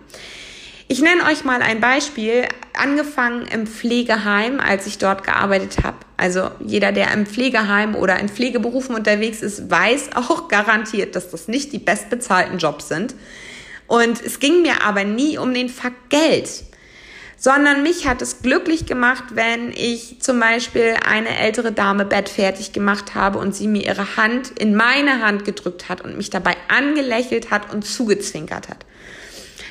Ich 0.87 1.01
nenne 1.01 1.23
euch 1.23 1.43
mal 1.43 1.63
ein 1.63 1.81
Beispiel, 1.81 2.47
angefangen 2.77 3.47
im 3.47 3.65
Pflegeheim, 3.65 4.59
als 4.59 4.85
ich 4.85 4.99
dort 4.99 5.23
gearbeitet 5.23 5.83
habe. 5.83 5.97
Also 6.15 6.51
jeder, 6.59 6.91
der 6.91 7.11
im 7.11 7.25
Pflegeheim 7.25 7.95
oder 7.95 8.19
in 8.19 8.29
Pflegeberufen 8.29 8.93
unterwegs 8.93 9.41
ist, 9.41 9.71
weiß 9.71 10.09
auch 10.15 10.47
garantiert, 10.49 11.15
dass 11.15 11.31
das 11.31 11.47
nicht 11.47 11.73
die 11.73 11.79
bestbezahlten 11.79 12.59
Jobs 12.59 12.87
sind. 12.87 13.15
Und 13.87 14.21
es 14.23 14.39
ging 14.39 14.61
mir 14.61 14.83
aber 14.83 15.03
nie 15.05 15.39
um 15.39 15.55
den 15.55 15.69
Fakt 15.69 16.11
Geld, 16.11 16.49
sondern 17.35 17.81
mich 17.81 18.07
hat 18.07 18.21
es 18.21 18.43
glücklich 18.43 18.85
gemacht, 18.85 19.23
wenn 19.33 19.71
ich 19.71 20.21
zum 20.21 20.39
Beispiel 20.39 20.95
eine 21.07 21.37
ältere 21.39 21.71
Dame 21.71 22.05
bettfertig 22.05 22.73
gemacht 22.73 23.15
habe 23.15 23.39
und 23.39 23.55
sie 23.55 23.67
mir 23.67 23.85
ihre 23.85 24.17
Hand 24.17 24.57
in 24.59 24.75
meine 24.75 25.23
Hand 25.23 25.45
gedrückt 25.45 25.89
hat 25.89 26.01
und 26.01 26.15
mich 26.15 26.29
dabei 26.29 26.55
angelächelt 26.67 27.49
hat 27.49 27.73
und 27.73 27.85
zugezwinkert 27.85 28.69
hat. 28.69 28.85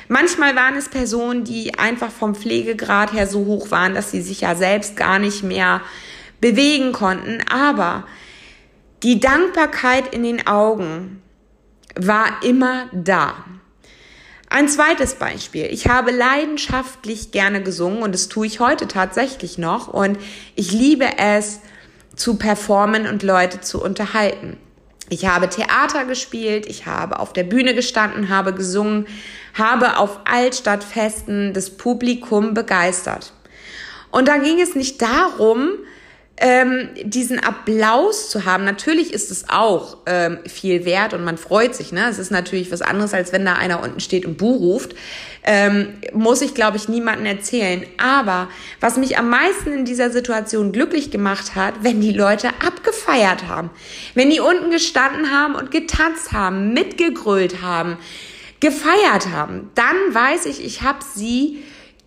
Manchmal 0.07 0.55
waren 0.55 0.75
es 0.75 0.89
Personen, 0.89 1.43
die 1.43 1.77
einfach 1.77 2.11
vom 2.11 2.35
Pflegegrad 2.35 3.13
her 3.13 3.27
so 3.27 3.45
hoch 3.45 3.71
waren, 3.71 3.93
dass 3.93 4.11
sie 4.11 4.21
sich 4.21 4.41
ja 4.41 4.55
selbst 4.55 4.95
gar 4.95 5.19
nicht 5.19 5.43
mehr 5.43 5.81
bewegen 6.41 6.91
konnten. 6.91 7.43
Aber 7.51 8.05
die 9.03 9.19
Dankbarkeit 9.19 10.13
in 10.13 10.23
den 10.23 10.47
Augen 10.47 11.21
war 11.95 12.43
immer 12.43 12.87
da. 12.91 13.33
Ein 14.49 14.69
zweites 14.69 15.15
Beispiel. 15.15 15.65
Ich 15.65 15.87
habe 15.87 16.11
leidenschaftlich 16.11 17.31
gerne 17.31 17.61
gesungen 17.63 18.03
und 18.03 18.13
das 18.13 18.29
tue 18.29 18.45
ich 18.45 18.59
heute 18.59 18.87
tatsächlich 18.87 19.57
noch 19.57 19.87
und 19.87 20.17
ich 20.55 20.71
liebe 20.71 21.17
es 21.17 21.61
zu 22.15 22.37
performen 22.37 23.07
und 23.07 23.23
Leute 23.23 23.61
zu 23.61 23.83
unterhalten. 23.83 24.57
Ich 25.09 25.27
habe 25.27 25.49
Theater 25.49 26.05
gespielt, 26.05 26.65
ich 26.65 26.87
habe 26.87 27.19
auf 27.19 27.31
der 27.31 27.43
Bühne 27.43 27.75
gestanden, 27.75 28.29
habe 28.29 28.53
gesungen, 28.53 29.07
habe 29.53 29.97
auf 29.97 30.19
Altstadtfesten 30.25 31.53
das 31.53 31.69
Publikum 31.69 32.53
begeistert. 32.55 33.31
Und 34.11 34.27
da 34.27 34.37
ging 34.37 34.59
es 34.59 34.75
nicht 34.75 35.01
darum, 35.01 35.69
ähm, 36.37 36.89
diesen 37.01 37.39
Applaus 37.39 38.29
zu 38.29 38.45
haben. 38.45 38.65
Natürlich 38.65 39.13
ist 39.13 39.31
es 39.31 39.49
auch 39.49 39.97
ähm, 40.05 40.39
viel 40.45 40.83
wert 40.83 41.13
und 41.13 41.23
man 41.23 41.37
freut 41.37 41.73
sich. 41.75 41.93
Ne? 41.93 42.07
Es 42.09 42.19
ist 42.19 42.29
natürlich 42.29 42.71
was 42.71 42.81
anderes, 42.81 43.13
als 43.13 43.31
wenn 43.31 43.45
da 43.45 43.53
einer 43.53 43.81
unten 43.81 44.01
steht 44.01 44.25
und 44.25 44.37
Buh 44.37 44.55
ruft. 44.55 44.95
Ähm, 45.43 45.93
muss 46.13 46.41
ich, 46.41 46.53
glaube 46.53 46.75
ich, 46.75 46.89
niemandem 46.89 47.25
erzählen. 47.25 47.85
Aber 47.97 48.49
was 48.81 48.97
mich 48.97 49.17
am 49.17 49.29
meisten 49.29 49.71
in 49.71 49.85
dieser 49.85 50.09
Situation 50.09 50.71
glücklich 50.73 51.09
gemacht 51.09 51.55
hat, 51.55 51.75
wenn 51.83 52.01
die 52.01 52.11
Leute 52.11 52.49
abgefeiert 52.65 53.47
haben. 53.47 53.69
Wenn 54.13 54.29
die 54.29 54.39
unten 54.39 54.71
gestanden 54.71 55.31
haben 55.31 55.55
und 55.55 55.71
getanzt 55.71 56.33
haben, 56.33 56.73
mitgegrölt 56.73 57.61
haben, 57.61 57.97
gefeiert 58.59 59.29
haben, 59.31 59.69
dann 59.75 59.95
weiß 60.11 60.47
ich, 60.47 60.65
ich 60.65 60.81
habe 60.81 60.99
sie 61.15 61.63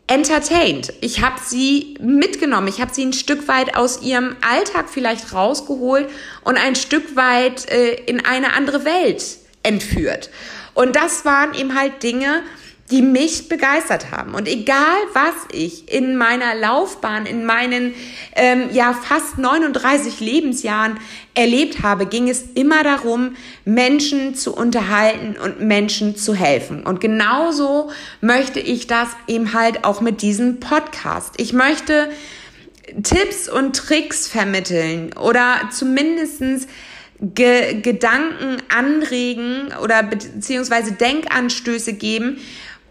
entertained. 0.09 0.93
Ich 1.01 1.23
habe 1.23 1.37
sie 1.45 1.97
mitgenommen. 2.01 2.67
Ich 2.69 2.81
habe 2.81 2.93
sie 2.93 3.05
ein 3.05 3.13
Stück 3.13 3.47
weit 3.47 3.77
aus 3.77 4.03
ihrem 4.03 4.37
Alltag 4.41 4.87
vielleicht 4.89 5.33
rausgeholt 5.33 6.09
und 6.45 6.57
ein 6.57 6.75
Stück 6.75 7.15
weit 7.15 7.71
äh, 7.71 7.95
in 8.07 8.25
eine 8.25 8.55
andere 8.55 8.85
Welt 8.85 9.25
entführt. 9.63 10.31
Und 10.75 10.97
das 10.97 11.25
waren 11.25 11.55
eben 11.55 11.79
halt 11.79 12.03
Dinge, 12.03 12.43
die 12.91 13.03
mich 13.03 13.49
begeistert 13.49 14.11
haben. 14.11 14.35
Und 14.35 14.49
egal, 14.49 14.97
was 15.13 15.35
ich 15.53 15.93
in 15.93 16.17
meiner 16.17 16.55
Laufbahn, 16.55 17.27
in 17.27 17.45
meinen 17.45 17.95
ähm, 18.35 18.71
ja 18.73 18.95
fast 18.95 19.37
39 19.37 20.21
Lebensjahren 20.21 20.99
erlebt 21.35 21.83
habe, 21.83 22.07
ging 22.07 22.29
es 22.29 22.43
immer 22.55 22.83
darum, 22.83 23.37
Menschen 23.65 24.35
zu 24.35 24.55
unterhalten 24.55 25.37
und 25.37 25.61
Menschen 25.61 26.17
zu 26.17 26.35
helfen. 26.35 26.85
Und 26.85 27.01
genauso 27.01 27.91
möchte 28.23 28.61
ich 28.61 28.87
das 28.87 29.09
eben 29.27 29.53
halt 29.53 29.85
auch 29.85 30.01
mit 30.01 30.23
diesem 30.23 30.59
Podcast. 30.59 31.35
Ich 31.37 31.53
möchte 31.53 32.09
Tipps 33.03 33.51
und 33.51 33.77
Tricks 33.77 34.29
vermitteln 34.29 35.13
oder 35.13 35.69
zumindestens 35.71 36.67
Ge 37.21 37.81
Gedanken 37.81 38.63
anregen 38.69 39.73
oder 39.83 40.05
beziehungsweise 40.05 40.93
Denkanstöße 40.93 41.95
geben, 41.95 42.39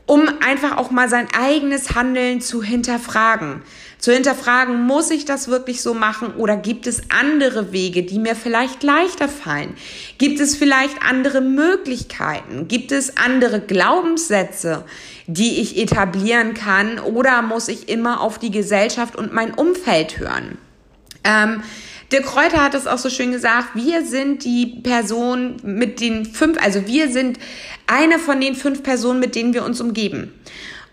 um 0.08 0.28
einfach 0.44 0.78
auch 0.78 0.90
mal 0.90 1.10
sein 1.10 1.28
eigenes 1.38 1.94
Handeln 1.94 2.42
zu 2.42 2.64
hinterfragen. 2.64 3.62
Zu 4.00 4.14
hinterfragen, 4.14 4.84
muss 4.84 5.12
ich 5.12 5.26
das 5.26 5.50
wirklich 5.50 5.82
so 5.82 5.94
machen 5.94 6.34
oder 6.36 6.56
gibt 6.56 6.88
es 6.88 7.02
andere 7.10 7.74
Wege, 7.74 8.04
die 8.04 8.20
mir 8.20 8.36
vielleicht 8.36 8.84
leichter 8.84 9.28
fallen? 9.28 9.76
Gibt 10.18 10.40
es 10.40 10.56
vielleicht 10.56 11.04
andere 11.04 11.42
Möglichkeiten? 11.42 12.68
Gibt 12.68 12.92
es 12.92 13.18
andere 13.18 13.60
Glaubenssätze, 13.60 14.86
die 15.26 15.60
ich 15.60 15.78
etablieren 15.78 16.54
kann 16.54 17.00
oder 17.00 17.42
muss 17.42 17.68
ich 17.68 17.90
immer 17.90 18.22
auf 18.22 18.40
die 18.40 18.52
Gesellschaft 18.52 19.16
und 19.16 19.34
mein 19.34 19.54
Umfeld 19.54 20.20
hören? 20.20 20.58
Ähm, 21.26 21.64
der 22.12 22.22
Kräuter 22.22 22.64
hat 22.64 22.74
es 22.74 22.88
auch 22.88 22.98
so 22.98 23.10
schön 23.10 23.32
gesagt, 23.32 23.70
wir 23.76 24.06
sind 24.06 24.46
die 24.46 24.82
Person 24.82 25.58
mit 25.64 26.00
den 26.00 26.26
fünf, 26.26 26.58
also 26.62 26.88
wir 26.88 27.12
sind 27.12 27.38
eine 27.86 28.18
von 28.20 28.40
den 28.40 28.56
fünf 28.56 28.84
Personen, 28.84 29.20
mit 29.20 29.36
denen 29.36 29.54
wir 29.54 29.66
uns 29.66 29.82
umgeben. 29.82 30.34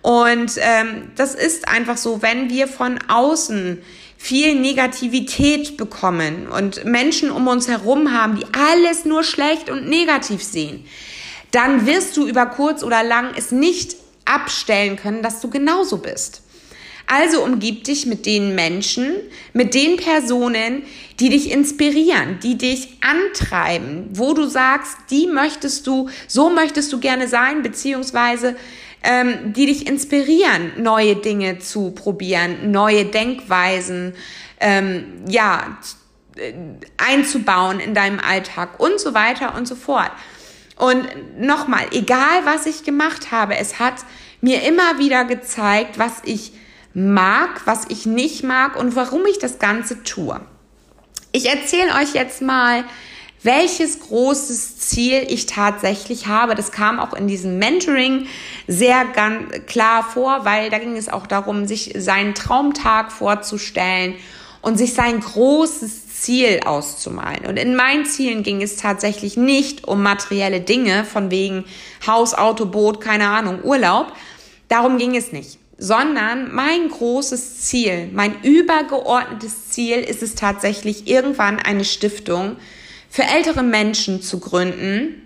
Und 0.02 0.52
ähm, 0.58 1.10
das 1.16 1.34
ist 1.34 1.68
einfach 1.68 1.96
so, 1.96 2.20
wenn 2.20 2.50
wir 2.50 2.68
von 2.68 2.98
außen 3.08 3.78
viel 4.18 4.54
Negativität 4.54 5.76
bekommen 5.76 6.48
und 6.48 6.84
Menschen 6.84 7.30
um 7.30 7.46
uns 7.46 7.68
herum 7.68 8.12
haben, 8.12 8.36
die 8.36 8.46
alles 8.52 9.04
nur 9.04 9.22
schlecht 9.22 9.70
und 9.70 9.88
negativ 9.88 10.42
sehen, 10.42 10.84
dann 11.52 11.86
wirst 11.86 12.16
du 12.16 12.26
über 12.26 12.46
kurz 12.46 12.82
oder 12.82 13.02
lang 13.02 13.32
es 13.36 13.52
nicht 13.52 13.96
abstellen 14.24 14.96
können, 14.96 15.22
dass 15.22 15.40
du 15.40 15.48
genauso 15.50 15.98
bist. 15.98 16.42
Also 17.06 17.42
umgib 17.44 17.84
dich 17.84 18.06
mit 18.06 18.26
den 18.26 18.54
Menschen, 18.54 19.14
mit 19.52 19.74
den 19.74 19.96
Personen, 19.96 20.82
die 21.20 21.28
dich 21.28 21.50
inspirieren, 21.50 22.38
die 22.42 22.56
dich 22.56 22.98
antreiben, 23.02 24.08
wo 24.12 24.32
du 24.32 24.46
sagst, 24.46 24.96
die 25.10 25.26
möchtest 25.26 25.86
du, 25.86 26.08
so 26.26 26.50
möchtest 26.50 26.92
du 26.92 27.00
gerne 27.00 27.28
sein, 27.28 27.62
beziehungsweise 27.62 28.56
ähm, 29.02 29.52
die 29.52 29.66
dich 29.66 29.86
inspirieren, 29.86 30.72
neue 30.78 31.16
Dinge 31.16 31.58
zu 31.58 31.90
probieren, 31.90 32.70
neue 32.70 33.04
Denkweisen, 33.04 34.14
ähm, 34.60 35.04
ja, 35.28 35.78
einzubauen 36.96 37.80
in 37.80 37.94
deinem 37.94 38.18
Alltag 38.18 38.80
und 38.80 38.98
so 38.98 39.14
weiter 39.14 39.54
und 39.54 39.68
so 39.68 39.76
fort. 39.76 40.10
Und 40.76 41.06
nochmal, 41.38 41.86
egal 41.92 42.44
was 42.44 42.66
ich 42.66 42.82
gemacht 42.82 43.30
habe, 43.30 43.56
es 43.56 43.78
hat 43.78 43.94
mir 44.40 44.62
immer 44.62 44.98
wieder 44.98 45.24
gezeigt, 45.24 45.98
was 45.98 46.22
ich 46.24 46.52
mag, 46.94 47.62
was 47.66 47.84
ich 47.88 48.06
nicht 48.06 48.44
mag 48.44 48.76
und 48.76 48.96
warum 48.96 49.26
ich 49.26 49.38
das 49.38 49.58
Ganze 49.58 50.02
tue. 50.04 50.40
Ich 51.32 51.46
erzähle 51.46 51.92
euch 52.00 52.14
jetzt 52.14 52.40
mal, 52.40 52.84
welches 53.42 54.00
großes 54.00 54.78
Ziel 54.78 55.26
ich 55.28 55.46
tatsächlich 55.46 56.28
habe. 56.28 56.54
Das 56.54 56.72
kam 56.72 56.98
auch 56.98 57.12
in 57.12 57.26
diesem 57.26 57.58
Mentoring 57.58 58.26
sehr 58.68 59.04
ganz 59.04 59.66
klar 59.66 60.02
vor, 60.02 60.44
weil 60.44 60.70
da 60.70 60.78
ging 60.78 60.96
es 60.96 61.08
auch 61.08 61.26
darum, 61.26 61.66
sich 61.66 61.92
seinen 61.98 62.34
Traumtag 62.34 63.12
vorzustellen 63.12 64.14
und 64.62 64.78
sich 64.78 64.94
sein 64.94 65.20
großes 65.20 66.20
Ziel 66.20 66.60
auszumalen. 66.64 67.44
Und 67.46 67.58
in 67.58 67.76
meinen 67.76 68.06
Zielen 68.06 68.44
ging 68.44 68.62
es 68.62 68.76
tatsächlich 68.76 69.36
nicht 69.36 69.86
um 69.86 70.02
materielle 70.02 70.60
Dinge, 70.60 71.04
von 71.04 71.30
wegen 71.30 71.64
Haus, 72.06 72.32
Auto, 72.32 72.64
Boot, 72.64 73.00
keine 73.00 73.28
Ahnung, 73.28 73.62
Urlaub. 73.62 74.12
Darum 74.68 74.96
ging 74.96 75.16
es 75.16 75.32
nicht 75.32 75.58
sondern 75.78 76.54
mein 76.54 76.88
großes 76.88 77.62
Ziel, 77.62 78.08
mein 78.12 78.42
übergeordnetes 78.42 79.70
Ziel 79.70 79.98
ist 79.98 80.22
es 80.22 80.34
tatsächlich, 80.34 81.08
irgendwann 81.08 81.58
eine 81.58 81.84
Stiftung 81.84 82.56
für 83.10 83.22
ältere 83.22 83.62
Menschen 83.62 84.22
zu 84.22 84.40
gründen, 84.40 85.22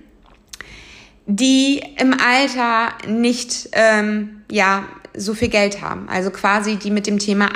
die 1.26 1.82
im 1.98 2.14
Alter 2.14 2.94
nicht 3.06 3.68
ähm, 3.72 4.42
ja 4.50 4.84
so 5.14 5.34
viel 5.34 5.48
Geld 5.48 5.82
haben, 5.82 6.08
also 6.08 6.30
quasi 6.30 6.76
die 6.76 6.90
mit 6.90 7.06
dem 7.06 7.18
Thema 7.18 7.50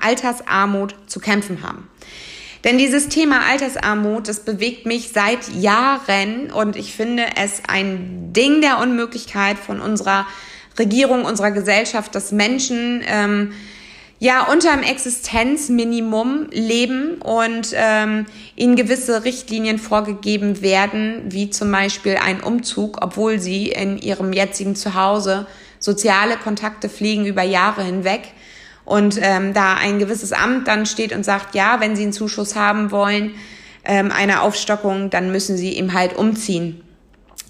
Altersarmut 0.00 0.94
zu 1.06 1.20
kämpfen 1.20 1.62
haben. 1.62 1.88
Denn 2.64 2.78
dieses 2.78 3.08
Thema 3.08 3.40
Altersarmut, 3.46 4.26
das 4.26 4.40
bewegt 4.40 4.86
mich 4.86 5.10
seit 5.10 5.48
Jahren 5.54 6.50
und 6.50 6.76
ich 6.76 6.94
finde 6.94 7.24
es 7.36 7.62
ein 7.68 8.32
Ding 8.32 8.62
der 8.62 8.78
Unmöglichkeit 8.78 9.58
von 9.58 9.80
unserer 9.80 10.26
Regierung 10.78 11.24
unserer 11.24 11.50
Gesellschaft, 11.50 12.14
dass 12.14 12.32
Menschen 12.32 13.02
ähm, 13.06 13.52
ja 14.18 14.44
unter 14.50 14.72
einem 14.72 14.82
Existenzminimum 14.82 16.48
leben 16.50 17.16
und 17.22 17.68
ähm, 17.74 18.26
ihnen 18.56 18.76
gewisse 18.76 19.24
Richtlinien 19.24 19.78
vorgegeben 19.78 20.62
werden, 20.62 21.22
wie 21.26 21.50
zum 21.50 21.70
Beispiel 21.70 22.16
ein 22.16 22.40
Umzug, 22.40 22.98
obwohl 23.02 23.38
sie 23.38 23.68
in 23.68 23.98
ihrem 23.98 24.32
jetzigen 24.32 24.76
Zuhause 24.76 25.46
soziale 25.78 26.36
Kontakte 26.36 26.88
pflegen 26.88 27.26
über 27.26 27.42
Jahre 27.42 27.84
hinweg 27.84 28.22
und 28.84 29.18
ähm, 29.20 29.54
da 29.54 29.74
ein 29.74 29.98
gewisses 29.98 30.32
Amt 30.32 30.68
dann 30.68 30.86
steht 30.86 31.12
und 31.12 31.24
sagt, 31.24 31.54
ja, 31.54 31.80
wenn 31.80 31.96
Sie 31.96 32.02
einen 32.02 32.12
Zuschuss 32.12 32.54
haben 32.54 32.90
wollen, 32.90 33.32
ähm, 33.84 34.10
eine 34.10 34.42
Aufstockung, 34.42 35.10
dann 35.10 35.32
müssen 35.32 35.56
Sie 35.56 35.76
eben 35.76 35.92
halt 35.92 36.16
umziehen. 36.16 36.82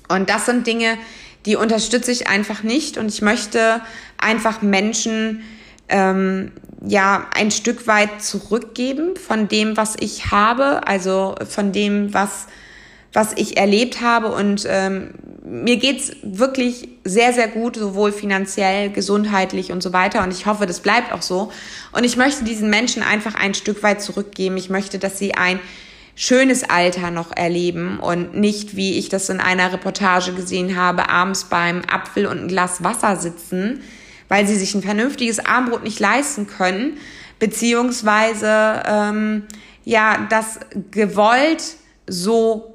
Und 0.09 0.31
das 0.31 0.47
sind 0.47 0.67
Dinge, 0.67 0.99
die 1.47 1.57
unterstütze 1.57 2.11
ich 2.11 2.29
einfach 2.29 2.63
nicht 2.63 2.99
und 2.99 3.09
ich 3.09 3.23
möchte 3.23 3.81
einfach 4.19 4.63
Menschen 4.63 5.43
ähm, 5.89 6.53
ja 6.87 7.27
ein 7.35 7.51
Stück 7.51 7.87
weit 7.87 8.23
zurückgeben 8.23 9.17
von 9.17 9.49
dem, 9.49 9.77
was 9.77 9.97
ich 10.01 10.31
habe, 10.31 10.87
also 10.87 11.35
von 11.49 11.73
dem, 11.73 12.15
was 12.15 12.47
was 13.15 13.33
ich 13.37 13.57
erlebt 13.57 14.01
habe 14.01 14.33
und 14.33 14.67
ähm, 14.69 15.15
mir 15.45 15.77
geht's 15.77 16.11
wirklich 16.23 16.89
sehr, 17.05 17.33
sehr 17.33 17.47
gut, 17.47 17.77
sowohl 17.77 18.11
finanziell, 18.11 18.91
gesundheitlich 18.91 19.71
und 19.71 19.83
so 19.85 19.93
weiter. 19.93 20.25
Und 20.25 20.33
ich 20.33 20.47
hoffe, 20.47 20.67
das 20.67 20.81
bleibt 20.81 21.13
auch 21.13 21.23
so. 21.23 21.53
Und 21.93 22.03
ich 22.03 22.17
möchte 22.17 22.45
diesen 22.45 22.71
Menschen 22.71 23.05
einfach 23.05 23.37
ein 23.37 23.55
Stück 23.55 23.85
weit 23.85 24.03
zurückgeben. 24.03 24.57
Ich 24.57 24.69
möchte, 24.69 24.99
dass 24.99 25.19
sie 25.19 25.35
ein 25.35 25.61
schönes 26.15 26.69
Alter 26.69 27.11
noch 27.11 27.37
erleben 27.37 27.99
und 27.99 28.35
nicht, 28.37 28.77
wie 28.77 28.99
ich 28.99 29.09
das 29.09 29.29
in 29.29 29.41
einer 29.41 29.73
Reportage 29.73 30.33
gesehen 30.33 30.77
habe, 30.77 31.09
abends 31.09 31.45
beim 31.45 31.83
Apfel 31.91 32.27
und 32.27 32.43
ein 32.43 32.49
Glas 32.49 32.85
Wasser 32.85 33.17
sitzen, 33.17 33.83
weil 34.29 34.47
sie 34.47 34.57
sich 34.57 34.75
ein 34.75 34.83
vernünftiges 34.83 35.45
Armbrot 35.45 35.83
nicht 35.83 35.99
leisten 36.01 36.47
können, 36.47 36.99
beziehungsweise 37.39 38.83
ähm, 38.87 39.43
ja, 39.85 40.27
das 40.31 40.61
gewollt 40.91 41.63
so 42.07 42.75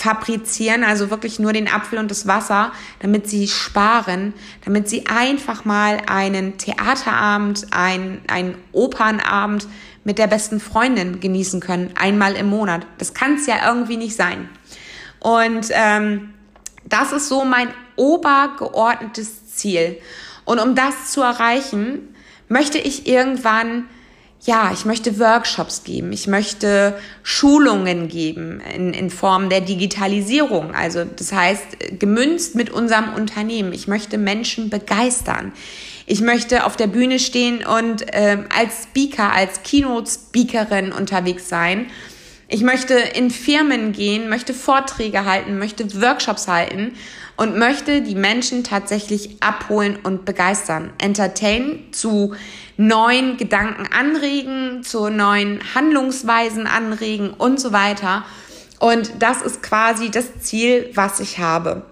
fabrizieren, 0.00 0.82
also 0.82 1.10
wirklich 1.10 1.38
nur 1.38 1.52
den 1.52 1.68
Apfel 1.68 1.98
und 1.98 2.10
das 2.10 2.26
Wasser, 2.26 2.72
damit 3.00 3.28
sie 3.28 3.48
sparen, 3.48 4.32
damit 4.64 4.88
sie 4.88 5.04
einfach 5.06 5.66
mal 5.66 5.98
einen 6.06 6.56
Theaterabend, 6.56 7.66
ein, 7.70 8.22
einen 8.28 8.54
Opernabend 8.72 9.66
mit 10.04 10.18
der 10.18 10.26
besten 10.26 10.60
Freundin 10.60 11.20
genießen 11.20 11.60
können, 11.60 11.90
einmal 11.94 12.34
im 12.34 12.48
Monat. 12.48 12.86
Das 12.98 13.14
kann 13.14 13.34
es 13.34 13.46
ja 13.46 13.68
irgendwie 13.68 13.96
nicht 13.96 14.16
sein. 14.16 14.48
Und 15.18 15.68
ähm, 15.70 16.34
das 16.86 17.12
ist 17.12 17.28
so 17.28 17.44
mein 17.44 17.68
obergeordnetes 17.96 19.54
Ziel. 19.54 19.98
Und 20.44 20.58
um 20.58 20.74
das 20.74 21.12
zu 21.12 21.20
erreichen, 21.20 22.14
möchte 22.48 22.78
ich 22.78 23.06
irgendwann 23.06 23.86
ja, 24.42 24.70
ich 24.72 24.86
möchte 24.86 25.18
Workshops 25.18 25.84
geben, 25.84 26.12
ich 26.12 26.26
möchte 26.26 26.98
Schulungen 27.22 28.08
geben 28.08 28.60
in, 28.74 28.94
in 28.94 29.10
Form 29.10 29.50
der 29.50 29.60
Digitalisierung. 29.60 30.74
Also 30.74 31.04
das 31.04 31.32
heißt, 31.32 31.98
gemünzt 31.98 32.54
mit 32.54 32.70
unserem 32.70 33.12
Unternehmen. 33.14 33.74
Ich 33.74 33.86
möchte 33.86 34.16
Menschen 34.16 34.70
begeistern. 34.70 35.52
Ich 36.06 36.20
möchte 36.20 36.64
auf 36.64 36.76
der 36.76 36.86
Bühne 36.86 37.18
stehen 37.18 37.64
und 37.64 38.12
äh, 38.14 38.38
als 38.56 38.84
Speaker, 38.84 39.32
als 39.32 39.62
Keynote-Speakerin 39.62 40.92
unterwegs 40.92 41.48
sein. 41.48 41.86
Ich 42.48 42.62
möchte 42.62 42.94
in 42.94 43.30
Firmen 43.30 43.92
gehen, 43.92 44.28
möchte 44.28 44.54
Vorträge 44.54 45.24
halten, 45.24 45.58
möchte 45.58 46.02
Workshops 46.02 46.48
halten 46.48 46.94
und 47.36 47.56
möchte 47.56 48.02
die 48.02 48.16
Menschen 48.16 48.64
tatsächlich 48.64 49.36
abholen 49.40 49.98
und 50.02 50.24
begeistern. 50.24 50.92
Entertain 51.00 51.84
zu 51.92 52.34
neuen 52.76 53.36
Gedanken 53.36 53.86
anregen, 53.92 54.82
zu 54.82 55.10
neuen 55.10 55.60
Handlungsweisen 55.74 56.66
anregen 56.66 57.30
und 57.30 57.60
so 57.60 57.72
weiter. 57.72 58.24
Und 58.80 59.12
das 59.20 59.42
ist 59.42 59.62
quasi 59.62 60.10
das 60.10 60.40
Ziel, 60.40 60.90
was 60.94 61.20
ich 61.20 61.38
habe. 61.38 61.82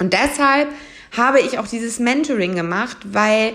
Und 0.00 0.12
deshalb 0.12 0.68
habe 1.16 1.40
ich 1.40 1.58
auch 1.58 1.66
dieses 1.66 1.98
Mentoring 1.98 2.54
gemacht, 2.54 2.98
weil 3.04 3.52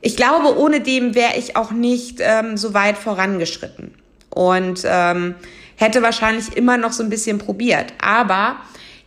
ich 0.00 0.16
glaube, 0.16 0.56
ohne 0.56 0.80
dem 0.80 1.14
wäre 1.14 1.36
ich 1.36 1.56
auch 1.56 1.70
nicht 1.70 2.18
ähm, 2.20 2.56
so 2.56 2.74
weit 2.74 2.96
vorangeschritten 2.96 3.94
und 4.30 4.82
ähm, 4.84 5.34
hätte 5.76 6.02
wahrscheinlich 6.02 6.56
immer 6.56 6.76
noch 6.76 6.92
so 6.92 7.02
ein 7.02 7.10
bisschen 7.10 7.38
probiert. 7.38 7.92
Aber 8.00 8.56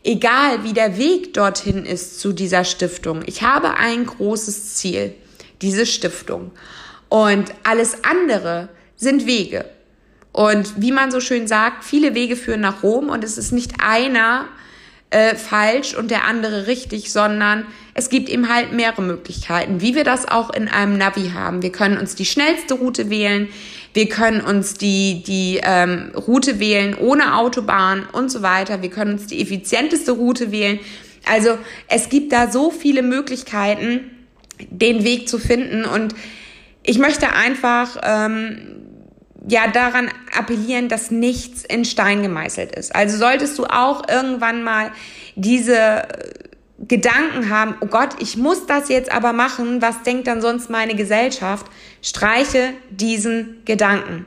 egal 0.03 0.63
wie 0.63 0.74
der 0.74 0.98
Weg 0.98 1.34
dorthin 1.34 1.86
ist 1.86 2.19
zu 2.19 2.34
dieser 2.34 2.63
Stiftung, 2.63 3.22
ich 3.25 3.43
habe 3.43 3.77
ein 3.77 4.05
großes 4.05 4.75
Ziel, 4.75 5.13
diese 5.62 5.86
Stiftung. 5.86 6.51
Und 7.10 7.53
alles 7.63 8.03
andere 8.03 8.69
sind 8.96 9.25
Wege. 9.25 9.65
Und 10.31 10.81
wie 10.81 10.91
man 10.91 11.12
so 11.12 11.19
schön 11.19 11.48
sagt, 11.48 11.84
viele 11.84 12.13
Wege 12.13 12.36
führen 12.36 12.62
nach 12.62 12.84
Rom 12.84 13.10
und 13.10 13.24
es 13.24 13.38
ist 13.38 13.51
nicht 13.51 13.74
einer 13.79 14.45
äh, 15.12 15.36
falsch 15.36 15.95
und 15.95 16.12
der 16.12 16.26
andere 16.26 16.67
richtig, 16.67 17.12
sondern 17.12 17.65
es 17.95 18.10
gibt 18.10 18.30
eben 18.30 18.54
halt 18.54 18.74
mehrere 18.74 19.02
Möglichkeiten, 19.02 19.82
wie 19.82 19.95
wir 19.95 20.04
das 20.04 20.28
auch 20.28 20.52
in 20.52 20.67
einem 20.67 20.98
Navi 20.98 21.32
haben. 21.34 21.62
Wir 21.62 21.72
können 21.72 21.98
uns 21.98 22.15
die 22.15 22.26
schnellste 22.26 22.76
Route 22.76 23.10
wählen, 23.10 23.50
wir 23.93 24.08
können 24.08 24.41
uns 24.41 24.76
die, 24.76 25.24
die 25.24 25.60
ähm, 25.63 26.12
Route 26.15 26.60
wählen 26.60 26.95
ohne 26.95 27.36
Autobahn 27.36 28.08
und 28.12 28.32
so 28.32 28.43
weiter, 28.43 28.84
wir 28.84 28.89
können 28.89 29.13
uns 29.13 29.26
die 29.26 29.41
effizienteste 29.41 30.12
Route 30.12 30.52
wählen. 30.52 30.80
Also 31.26 31.58
es 31.88 32.10
gibt 32.10 32.32
da 32.32 32.52
so 32.52 32.69
viele 32.69 33.02
Möglichkeiten, 33.02 34.12
den 34.69 35.04
Weg 35.04 35.28
zu 35.28 35.39
finden 35.39 35.86
und 35.86 36.13
ich 36.84 37.00
möchte 37.00 37.34
einfach 37.34 37.98
ähm, 38.04 38.79
ja 39.49 39.67
daran 39.67 40.09
appellieren, 40.38 40.89
dass 40.89 41.12
nichts 41.12 41.63
in 41.63 41.85
Stein 41.85 42.21
gemeißelt 42.21 42.75
ist. 42.75 42.95
Also 42.95 43.17
solltest 43.17 43.57
du 43.57 43.65
auch 43.65 44.07
irgendwann 44.07 44.63
mal 44.63 44.91
diese 45.35 46.07
Gedanken 46.88 47.49
haben, 47.49 47.75
oh 47.81 47.88
Gott, 47.88 48.09
ich 48.19 48.38
muss 48.38 48.65
das 48.65 48.89
jetzt 48.89 49.12
aber 49.12 49.33
machen, 49.33 49.81
was 49.81 50.03
denkt 50.03 50.27
dann 50.27 50.41
sonst 50.41 50.69
meine 50.69 50.95
Gesellschaft? 50.95 51.65
Streiche 52.01 52.73
diesen 52.89 53.63
Gedanken. 53.65 54.25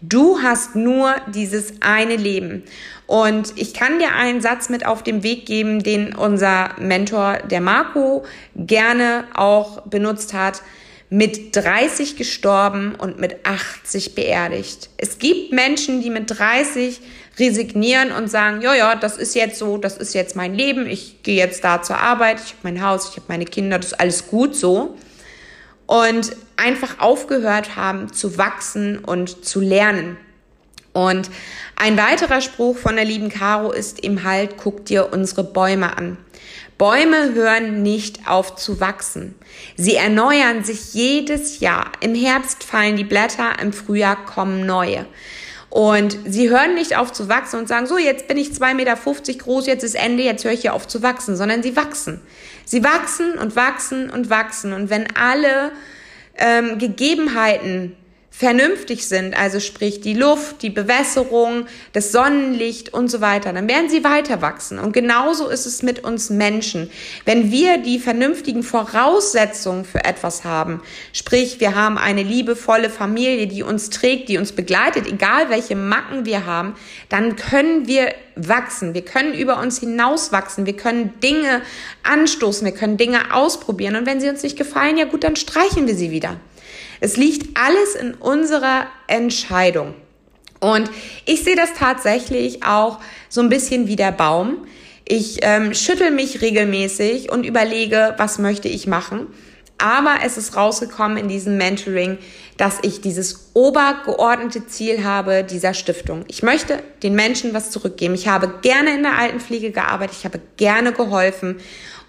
Du 0.00 0.40
hast 0.40 0.76
nur 0.76 1.14
dieses 1.26 1.74
eine 1.82 2.16
Leben. 2.16 2.62
Und 3.06 3.52
ich 3.56 3.74
kann 3.74 3.98
dir 3.98 4.14
einen 4.14 4.40
Satz 4.40 4.70
mit 4.70 4.86
auf 4.86 5.02
den 5.02 5.22
Weg 5.22 5.44
geben, 5.44 5.82
den 5.82 6.14
unser 6.14 6.70
Mentor, 6.78 7.38
der 7.50 7.60
Marco, 7.60 8.24
gerne 8.54 9.24
auch 9.34 9.82
benutzt 9.82 10.32
hat 10.32 10.62
mit 11.10 11.56
30 11.56 12.14
gestorben 12.14 12.94
und 12.94 13.18
mit 13.18 13.44
80 13.44 14.14
beerdigt. 14.14 14.90
Es 14.96 15.18
gibt 15.18 15.52
Menschen, 15.52 16.00
die 16.00 16.10
mit 16.10 16.30
30 16.30 17.00
resignieren 17.38 18.12
und 18.12 18.28
sagen, 18.30 18.62
ja, 18.62 18.74
ja, 18.74 18.94
das 18.94 19.16
ist 19.16 19.34
jetzt 19.34 19.58
so, 19.58 19.76
das 19.76 19.96
ist 19.96 20.14
jetzt 20.14 20.36
mein 20.36 20.54
Leben, 20.54 20.86
ich 20.86 21.22
gehe 21.24 21.36
jetzt 21.36 21.64
da 21.64 21.82
zur 21.82 21.98
Arbeit, 21.98 22.38
ich 22.38 22.50
habe 22.52 22.60
mein 22.62 22.82
Haus, 22.82 23.10
ich 23.10 23.16
habe 23.16 23.26
meine 23.28 23.44
Kinder, 23.44 23.78
das 23.78 23.92
ist 23.92 24.00
alles 24.00 24.28
gut 24.28 24.54
so. 24.54 24.96
Und 25.86 26.30
einfach 26.56 27.00
aufgehört 27.00 27.74
haben 27.74 28.12
zu 28.12 28.38
wachsen 28.38 28.98
und 28.98 29.44
zu 29.44 29.60
lernen. 29.60 30.16
Und 30.92 31.30
ein 31.74 31.96
weiterer 31.96 32.40
Spruch 32.40 32.76
von 32.76 32.94
der 32.94 33.04
lieben 33.04 33.28
Caro 33.30 33.72
ist 33.72 34.00
im 34.00 34.22
Halt, 34.22 34.56
guck 34.56 34.84
dir 34.84 35.12
unsere 35.12 35.42
Bäume 35.42 35.96
an. 35.96 36.18
Bäume 36.80 37.34
hören 37.34 37.82
nicht 37.82 38.26
auf 38.26 38.56
zu 38.56 38.80
wachsen. 38.80 39.34
Sie 39.76 39.96
erneuern 39.96 40.64
sich 40.64 40.94
jedes 40.94 41.60
Jahr. 41.60 41.92
Im 42.00 42.14
Herbst 42.14 42.64
fallen 42.64 42.96
die 42.96 43.04
Blätter, 43.04 43.52
im 43.60 43.74
Frühjahr 43.74 44.24
kommen 44.24 44.64
neue. 44.64 45.04
Und 45.68 46.16
sie 46.24 46.48
hören 46.48 46.74
nicht 46.74 46.96
auf 46.96 47.12
zu 47.12 47.28
wachsen 47.28 47.58
und 47.58 47.68
sagen, 47.68 47.84
so, 47.84 47.98
jetzt 47.98 48.28
bin 48.28 48.38
ich 48.38 48.48
2,50 48.48 48.74
Meter 48.74 48.96
groß, 49.44 49.66
jetzt 49.66 49.84
ist 49.84 49.94
Ende, 49.94 50.22
jetzt 50.22 50.42
höre 50.42 50.52
ich 50.52 50.62
hier 50.62 50.72
auf 50.72 50.88
zu 50.88 51.02
wachsen, 51.02 51.36
sondern 51.36 51.62
sie 51.62 51.76
wachsen. 51.76 52.22
Sie 52.64 52.82
wachsen 52.82 53.36
und 53.36 53.56
wachsen 53.56 54.08
und 54.08 54.30
wachsen. 54.30 54.72
Und 54.72 54.88
wenn 54.88 55.14
alle 55.14 55.72
ähm, 56.38 56.78
Gegebenheiten 56.78 57.94
vernünftig 58.30 59.06
sind, 59.06 59.36
also 59.36 59.60
sprich 59.60 60.00
die 60.00 60.14
Luft, 60.14 60.62
die 60.62 60.70
Bewässerung, 60.70 61.66
das 61.92 62.12
Sonnenlicht 62.12 62.94
und 62.94 63.10
so 63.10 63.20
weiter, 63.20 63.52
dann 63.52 63.68
werden 63.68 63.90
sie 63.90 64.02
weiter 64.02 64.40
wachsen. 64.40 64.78
Und 64.78 64.92
genauso 64.92 65.48
ist 65.48 65.66
es 65.66 65.82
mit 65.82 66.04
uns 66.04 66.30
Menschen. 66.30 66.90
Wenn 67.24 67.50
wir 67.50 67.78
die 67.78 67.98
vernünftigen 67.98 68.62
Voraussetzungen 68.62 69.84
für 69.84 70.04
etwas 70.04 70.44
haben, 70.44 70.80
sprich 71.12 71.60
wir 71.60 71.74
haben 71.74 71.98
eine 71.98 72.22
liebevolle 72.22 72.88
Familie, 72.88 73.46
die 73.46 73.62
uns 73.62 73.90
trägt, 73.90 74.28
die 74.28 74.38
uns 74.38 74.52
begleitet, 74.52 75.06
egal 75.06 75.50
welche 75.50 75.76
Macken 75.76 76.24
wir 76.24 76.46
haben, 76.46 76.76
dann 77.08 77.36
können 77.36 77.88
wir 77.88 78.14
wachsen. 78.36 78.94
Wir 78.94 79.04
können 79.04 79.34
über 79.34 79.58
uns 79.58 79.80
hinaus 79.80 80.32
wachsen. 80.32 80.64
Wir 80.64 80.76
können 80.76 81.12
Dinge 81.20 81.62
anstoßen. 82.04 82.64
Wir 82.64 82.72
können 82.72 82.96
Dinge 82.96 83.34
ausprobieren. 83.34 83.96
Und 83.96 84.06
wenn 84.06 84.20
sie 84.20 84.28
uns 84.28 84.42
nicht 84.42 84.56
gefallen, 84.56 84.96
ja 84.96 85.04
gut, 85.04 85.24
dann 85.24 85.36
streichen 85.36 85.86
wir 85.86 85.94
sie 85.94 86.10
wieder. 86.10 86.36
Es 87.00 87.16
liegt 87.16 87.58
alles 87.58 87.94
in 87.94 88.14
unserer 88.14 88.86
Entscheidung. 89.06 89.94
Und 90.60 90.90
ich 91.24 91.42
sehe 91.42 91.56
das 91.56 91.72
tatsächlich 91.74 92.64
auch 92.64 93.00
so 93.28 93.40
ein 93.40 93.48
bisschen 93.48 93.88
wie 93.88 93.96
der 93.96 94.12
Baum. 94.12 94.66
Ich 95.06 95.38
ähm, 95.42 95.74
schüttel 95.74 96.10
mich 96.10 96.42
regelmäßig 96.42 97.32
und 97.32 97.44
überlege, 97.44 98.14
was 98.18 98.38
möchte 98.38 98.68
ich 98.68 98.86
machen. 98.86 99.26
Aber 99.78 100.16
es 100.24 100.36
ist 100.36 100.56
rausgekommen 100.56 101.16
in 101.16 101.28
diesem 101.28 101.56
Mentoring, 101.56 102.18
dass 102.58 102.78
ich 102.82 103.00
dieses 103.00 103.50
obergeordnete 103.54 104.66
Ziel 104.66 105.02
habe 105.02 105.42
dieser 105.42 105.72
Stiftung. 105.72 106.26
Ich 106.28 106.42
möchte 106.42 106.82
den 107.02 107.14
Menschen 107.14 107.54
was 107.54 107.70
zurückgeben. 107.70 108.14
Ich 108.14 108.28
habe 108.28 108.58
gerne 108.60 108.94
in 108.94 109.02
der 109.02 109.18
Altenpflege 109.18 109.70
gearbeitet. 109.70 110.16
Ich 110.18 110.24
habe 110.26 110.38
gerne 110.58 110.92
geholfen. 110.92 111.56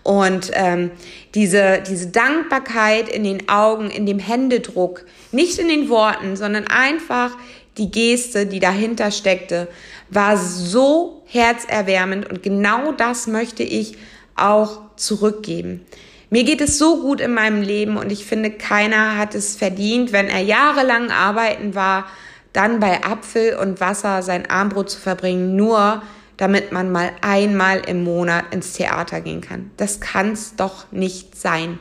Und 0.04 0.52
ähm, 0.54 0.92
diese, 1.36 1.84
diese 1.88 2.08
Dankbarkeit 2.08 3.08
in 3.08 3.24
den 3.24 3.50
Augen, 3.50 3.90
in 3.90 4.06
dem 4.06 4.20
Händedruck, 4.20 5.06
nicht 5.32 5.60
in 5.60 5.68
den 5.68 5.90
Worten, 5.90 6.36
sondern 6.36 6.68
einfach 6.68 7.32
die 7.78 7.92
Geste, 7.92 8.46
die 8.46 8.60
dahinter 8.60 9.12
steckte, 9.12 9.68
war 10.10 10.38
so 10.38 11.24
herzerwärmend 11.26 12.30
und 12.30 12.44
genau 12.44 12.92
das 12.92 13.28
möchte 13.28 13.64
ich 13.64 13.98
auch 14.36 14.82
zurückgeben. 14.98 15.86
Mir 16.30 16.44
geht 16.44 16.62
es 16.62 16.78
so 16.78 17.02
gut 17.02 17.22
in 17.22 17.34
meinem 17.34 17.62
Leben 17.62 17.98
und 17.98 18.12
ich 18.12 18.26
finde, 18.26 18.52
keiner 18.52 19.18
hat 19.18 19.36
es 19.36 19.56
verdient, 19.56 20.12
wenn 20.12 20.28
er 20.28 20.42
jahrelang 20.42 21.12
arbeiten 21.12 21.76
war, 21.76 22.06
dann 22.54 22.80
bei 22.80 23.04
Apfel 23.04 23.56
und 23.56 23.80
Wasser 23.80 24.22
sein 24.22 24.50
Armbrot 24.50 24.90
zu 24.90 25.00
verbringen, 25.00 25.56
nur 25.56 26.02
damit 26.38 26.72
man 26.72 26.91
mal 26.91 27.12
einmal 27.22 27.82
im 27.88 28.04
Monat 28.04 28.46
ins 28.52 28.74
Theater 28.74 29.22
gehen 29.22 29.41
kann. 29.41 29.72
Das 29.78 30.00
kann's 30.00 30.56
doch 30.56 30.91
nicht 30.91 31.36
sein. 31.36 31.80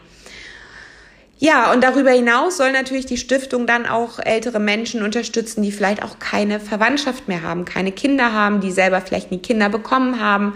Ja, 1.42 1.72
und 1.72 1.82
darüber 1.82 2.10
hinaus 2.10 2.58
soll 2.58 2.70
natürlich 2.70 3.06
die 3.06 3.16
Stiftung 3.16 3.66
dann 3.66 3.86
auch 3.86 4.18
ältere 4.18 4.60
Menschen 4.60 5.02
unterstützen, 5.02 5.62
die 5.62 5.72
vielleicht 5.72 6.02
auch 6.02 6.18
keine 6.18 6.60
Verwandtschaft 6.60 7.28
mehr 7.28 7.42
haben, 7.42 7.64
keine 7.64 7.92
Kinder 7.92 8.34
haben, 8.34 8.60
die 8.60 8.70
selber 8.70 9.00
vielleicht 9.00 9.30
nie 9.30 9.38
Kinder 9.38 9.70
bekommen 9.70 10.20
haben, 10.20 10.52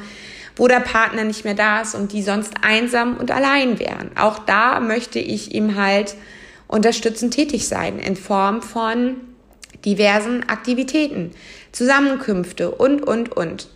wo 0.57 0.69
der 0.69 0.81
Partner 0.81 1.25
nicht 1.25 1.45
mehr 1.45 1.55
da 1.55 1.81
ist 1.81 1.95
und 1.95 2.13
die 2.13 2.23
sonst 2.23 2.53
einsam 2.61 3.17
und 3.17 3.31
allein 3.31 3.79
wären. 3.79 4.11
Auch 4.19 4.41
da 4.41 4.79
möchte 4.81 5.19
ich 5.19 5.55
ihm 5.55 5.77
halt 5.77 6.17
unterstützend 6.69 7.33
tätig 7.33 7.67
sein 7.67 7.99
in 7.99 8.15
Form 8.15 8.61
von 8.61 9.17
diversen 9.87 10.47
Aktivitäten, 10.49 11.31
Zusammenkünfte 11.73 12.71
und, 12.71 13.03
und, 13.03 13.35
und. 13.35 13.69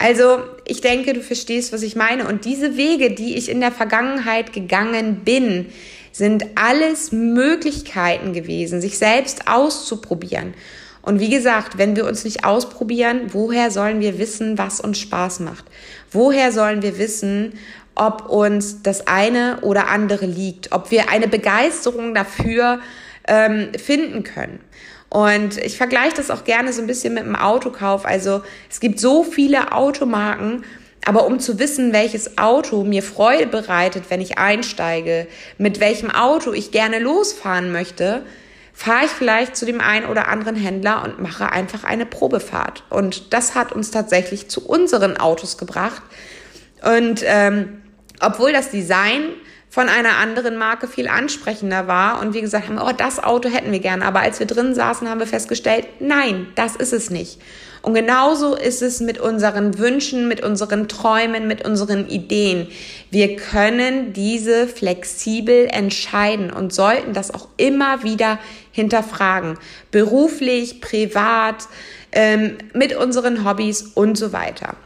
Also 0.00 0.38
ich 0.64 0.80
denke, 0.80 1.12
du 1.12 1.20
verstehst, 1.20 1.72
was 1.72 1.82
ich 1.82 1.96
meine. 1.96 2.28
Und 2.28 2.44
diese 2.44 2.76
Wege, 2.76 3.10
die 3.10 3.36
ich 3.36 3.48
in 3.48 3.60
der 3.60 3.72
Vergangenheit 3.72 4.52
gegangen 4.52 5.22
bin, 5.24 5.66
sind 6.12 6.46
alles 6.54 7.10
Möglichkeiten 7.10 8.32
gewesen, 8.32 8.80
sich 8.80 8.96
selbst 8.96 9.48
auszuprobieren. 9.48 10.54
Und 11.02 11.20
wie 11.20 11.30
gesagt, 11.30 11.78
wenn 11.78 11.96
wir 11.96 12.06
uns 12.06 12.24
nicht 12.24 12.44
ausprobieren, 12.44 13.32
woher 13.32 13.70
sollen 13.70 14.00
wir 14.00 14.18
wissen, 14.18 14.56
was 14.56 14.80
uns 14.80 14.98
Spaß 14.98 15.40
macht? 15.40 15.64
Woher 16.10 16.52
sollen 16.52 16.82
wir 16.82 16.98
wissen, 16.98 17.54
ob 17.94 18.28
uns 18.28 18.82
das 18.82 19.06
eine 19.06 19.58
oder 19.62 19.88
andere 19.88 20.26
liegt, 20.26 20.70
ob 20.72 20.90
wir 20.90 21.10
eine 21.10 21.26
Begeisterung 21.26 22.14
dafür 22.14 22.80
ähm, 23.26 23.70
finden 23.76 24.22
können? 24.22 24.60
Und 25.10 25.56
ich 25.58 25.76
vergleiche 25.76 26.16
das 26.16 26.30
auch 26.30 26.44
gerne 26.44 26.72
so 26.72 26.82
ein 26.82 26.86
bisschen 26.86 27.14
mit 27.14 27.24
dem 27.24 27.36
Autokauf. 27.36 28.04
Also 28.04 28.42
es 28.70 28.80
gibt 28.80 29.00
so 29.00 29.24
viele 29.24 29.72
Automarken, 29.72 30.64
aber 31.04 31.26
um 31.26 31.40
zu 31.40 31.58
wissen, 31.58 31.92
welches 31.92 32.36
Auto 32.36 32.84
mir 32.84 33.02
Freude 33.02 33.46
bereitet, 33.46 34.04
wenn 34.10 34.20
ich 34.20 34.36
einsteige, 34.36 35.26
mit 35.56 35.80
welchem 35.80 36.10
Auto 36.10 36.52
ich 36.52 36.70
gerne 36.70 36.98
losfahren 36.98 37.72
möchte, 37.72 38.22
fahre 38.74 39.06
ich 39.06 39.10
vielleicht 39.10 39.56
zu 39.56 39.64
dem 39.64 39.80
einen 39.80 40.06
oder 40.06 40.28
anderen 40.28 40.54
Händler 40.54 41.02
und 41.04 41.20
mache 41.20 41.50
einfach 41.50 41.84
eine 41.84 42.04
Probefahrt. 42.04 42.84
Und 42.90 43.32
das 43.32 43.54
hat 43.54 43.72
uns 43.72 43.90
tatsächlich 43.90 44.48
zu 44.48 44.64
unseren 44.68 45.16
Autos 45.16 45.56
gebracht. 45.56 46.02
Und 46.82 47.22
ähm, 47.24 47.82
obwohl 48.20 48.52
das 48.52 48.70
Design 48.70 49.30
von 49.70 49.88
einer 49.88 50.16
anderen 50.16 50.56
Marke 50.56 50.88
viel 50.88 51.08
ansprechender 51.08 51.86
war 51.86 52.20
und 52.20 52.34
wie 52.34 52.40
gesagt 52.40 52.68
haben, 52.68 52.78
oh, 52.78 52.92
das 52.96 53.22
Auto 53.22 53.48
hätten 53.50 53.70
wir 53.70 53.80
gerne. 53.80 54.04
Aber 54.04 54.20
als 54.20 54.38
wir 54.38 54.46
drin 54.46 54.74
saßen, 54.74 55.08
haben 55.08 55.20
wir 55.20 55.26
festgestellt, 55.26 55.86
nein, 56.00 56.46
das 56.54 56.74
ist 56.74 56.92
es 56.92 57.10
nicht. 57.10 57.38
Und 57.82 57.94
genauso 57.94 58.56
ist 58.56 58.82
es 58.82 59.00
mit 59.00 59.18
unseren 59.20 59.78
Wünschen, 59.78 60.26
mit 60.26 60.42
unseren 60.42 60.88
Träumen, 60.88 61.46
mit 61.46 61.64
unseren 61.66 62.08
Ideen. 62.08 62.68
Wir 63.10 63.36
können 63.36 64.12
diese 64.12 64.66
flexibel 64.66 65.68
entscheiden 65.70 66.50
und 66.50 66.72
sollten 66.72 67.12
das 67.12 67.32
auch 67.32 67.48
immer 67.56 68.02
wieder 68.02 68.38
hinterfragen. 68.72 69.58
Beruflich, 69.90 70.80
privat, 70.80 71.68
ähm, 72.12 72.58
mit 72.74 72.96
unseren 72.96 73.44
Hobbys 73.44 73.82
und 73.94 74.16
so 74.16 74.32
weiter. 74.32 74.76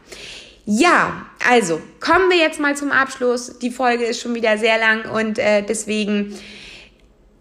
Ja, 0.64 1.26
also 1.48 1.80
kommen 1.98 2.30
wir 2.30 2.38
jetzt 2.38 2.60
mal 2.60 2.76
zum 2.76 2.92
Abschluss. 2.92 3.58
Die 3.58 3.70
Folge 3.70 4.04
ist 4.04 4.20
schon 4.20 4.34
wieder 4.34 4.58
sehr 4.58 4.78
lang 4.78 5.10
und 5.10 5.38
äh, 5.38 5.62
deswegen, 5.62 6.38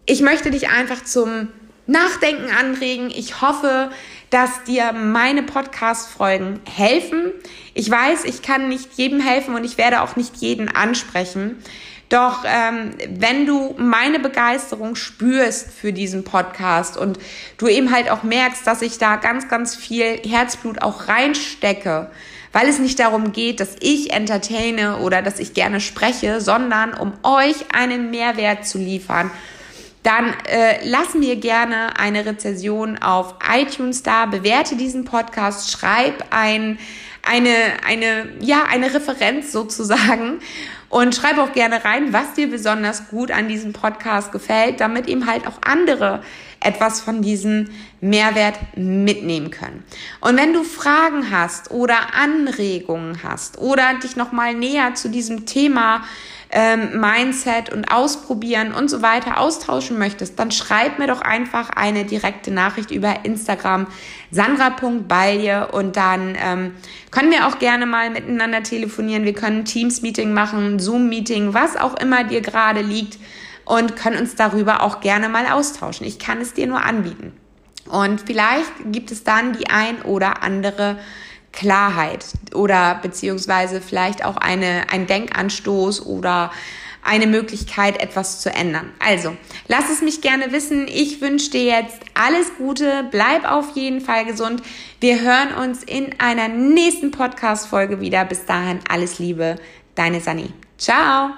ich 0.08 0.22
möchte 0.22 0.50
dich 0.50 0.70
einfach 0.70 1.04
zum 1.04 1.50
Nachdenken 1.86 2.50
anregen. 2.50 3.12
Ich 3.12 3.42
hoffe, 3.42 3.92
dass 4.32 4.64
dir 4.64 4.94
meine 4.94 5.44
Podcast-Folgen 5.44 6.62
helfen. 6.66 7.32
Ich 7.76 7.92
weiß, 7.92 8.24
ich 8.26 8.42
kann 8.42 8.70
nicht 8.70 8.94
jedem 8.94 9.20
helfen 9.20 9.54
und 9.56 9.66
ich 9.66 9.78
werde 9.78 10.02
auch 10.02 10.16
nicht 10.16 10.38
jeden 10.38 10.70
ansprechen. 10.70 11.58
Doch 12.10 12.44
ähm, 12.46 12.92
wenn 13.08 13.46
du 13.46 13.76
meine 13.78 14.20
Begeisterung 14.20 14.96
spürst 14.96 15.72
für 15.72 15.94
diesen 15.94 16.24
Podcast 16.24 16.98
und 16.98 17.20
du 17.58 17.68
eben 17.68 17.94
halt 17.94 18.10
auch 18.10 18.24
merkst, 18.24 18.66
dass 18.66 18.82
ich 18.82 18.98
da 18.98 19.16
ganz, 19.16 19.48
ganz 19.48 19.76
viel 19.76 20.20
Herzblut 20.28 20.82
auch 20.82 21.08
reinstecke, 21.08 22.10
weil 22.52 22.68
es 22.68 22.80
nicht 22.80 23.00
darum 23.00 23.32
geht, 23.32 23.60
dass 23.60 23.76
ich 23.80 24.12
entertaine 24.12 24.98
oder 24.98 25.22
dass 25.22 25.40
ich 25.40 25.54
gerne 25.54 25.80
spreche, 25.80 26.42
sondern 26.42 26.94
um 26.94 27.14
euch 27.24 27.74
einen 27.74 28.12
Mehrwert 28.12 28.66
zu 28.66 28.78
liefern, 28.78 29.32
dann 30.04 30.34
äh, 30.50 30.80
lass 30.84 31.14
mir 31.14 31.36
gerne 31.36 32.00
eine 32.00 32.26
Rezension 32.26 32.98
auf 32.98 33.36
iTunes 33.54 34.04
da, 34.04 34.26
bewerte 34.26 34.76
diesen 34.76 35.06
Podcast, 35.06 35.72
schreib 35.72 36.26
ein, 36.32 36.80
eine, 37.24 37.54
eine, 37.86 38.30
ja, 38.40 38.64
eine 38.70 38.94
Referenz 38.94 39.52
sozusagen. 39.52 40.40
Und 40.90 41.16
schreib 41.16 41.38
auch 41.38 41.54
gerne 41.54 41.86
rein, 41.86 42.12
was 42.12 42.34
dir 42.34 42.50
besonders 42.50 43.08
gut 43.08 43.32
an 43.32 43.48
diesem 43.48 43.72
Podcast 43.72 44.34
gefällt, 44.34 44.82
damit 44.82 45.08
eben 45.08 45.26
halt 45.26 45.48
auch 45.48 45.60
andere 45.62 46.22
etwas 46.62 47.02
von 47.02 47.22
diesem 47.22 47.70
Mehrwert 48.00 48.58
mitnehmen 48.76 49.52
können. 49.52 49.84
Und 50.22 50.38
wenn 50.38 50.54
du 50.54 50.64
Fragen 50.64 51.32
hast 51.32 51.72
oder 51.72 52.14
Anregungen 52.14 53.24
hast 53.24 53.58
oder 53.58 53.96
dich 54.02 54.16
nochmal 54.16 54.54
näher 54.54 54.94
zu 54.94 55.10
diesem 55.10 55.46
Thema 55.46 56.04
ähm, 56.52 57.00
Mindset 57.00 57.72
und 57.72 57.92
Ausprobieren 57.92 58.74
und 58.74 58.90
so 58.90 59.02
weiter 59.02 59.40
austauschen 59.40 59.98
möchtest, 59.98 60.38
dann 60.38 60.52
schreib 60.52 61.00
mir 61.00 61.08
doch 61.08 61.22
einfach 61.22 61.70
eine 61.70 62.06
direkte 62.06 62.52
Nachricht 62.52 62.92
über 62.92 63.24
Instagram 63.24 63.88
sandra.balje 64.32 65.68
und 65.72 65.96
dann 65.96 66.36
ähm, 66.42 66.76
können 67.10 67.32
wir 67.32 67.48
auch 67.48 67.60
gerne 67.60 67.86
mal 67.86 68.10
miteinander 68.10 68.64
telefonieren. 68.64 69.24
Wir 69.24 69.34
können 69.34 69.66
Teams-Meeting 69.66 70.34
machen, 70.34 70.80
Zoom-Meeting, 70.80 71.54
was 71.54 71.78
auch 71.78 71.98
immer 72.00 72.24
dir 72.24 72.42
gerade 72.42 72.82
liegt 72.82 73.18
und 73.72 73.96
können 73.96 74.18
uns 74.18 74.36
darüber 74.36 74.84
auch 74.84 75.00
gerne 75.00 75.30
mal 75.30 75.48
austauschen. 75.48 76.06
Ich 76.06 76.20
kann 76.20 76.42
es 76.42 76.54
dir 76.54 76.68
nur 76.68 76.84
anbieten. 76.84 77.32
Und 77.90 78.20
vielleicht 78.20 78.70
gibt 78.92 79.12
es 79.12 79.24
dann 79.24 79.54
die 79.54 79.70
ein 79.70 80.02
oder 80.02 80.44
andere 80.44 81.00
Klarheit 81.54 82.26
oder 82.54 83.00
beziehungsweise 83.02 83.80
vielleicht 83.80 84.26
auch 84.26 84.36
eine, 84.36 84.90
ein 84.92 85.08
Denkanstoß 85.08 86.06
oder 86.06 86.52
eine 87.02 87.28
Möglichkeit, 87.28 88.02
etwas 88.02 88.42
zu 88.42 88.54
ändern. 88.54 88.92
Also, 89.00 89.38
lass 89.70 89.90
es 89.90 90.02
mich 90.02 90.20
gerne 90.20 90.52
wissen. 90.52 90.90
Ich 90.90 91.22
wünsche 91.22 91.52
dir 91.52 91.64
jetzt 91.64 92.02
alles 92.14 92.52
Gute. 92.58 93.08
Bleib 93.10 93.50
auf 93.50 93.74
jeden 93.76 94.02
Fall 94.02 94.26
gesund. 94.26 94.62
Wir 95.00 95.22
hören 95.22 95.54
uns 95.54 95.82
in 95.82 96.20
einer 96.20 96.50
nächsten 96.50 97.12
Podcast-Folge 97.12 98.02
wieder. 98.02 98.26
Bis 98.26 98.46
dahin 98.46 98.80
alles 98.90 99.18
Liebe. 99.18 99.56
Deine 99.96 100.20
Sani. 100.20 100.52
Ciao. 100.78 101.32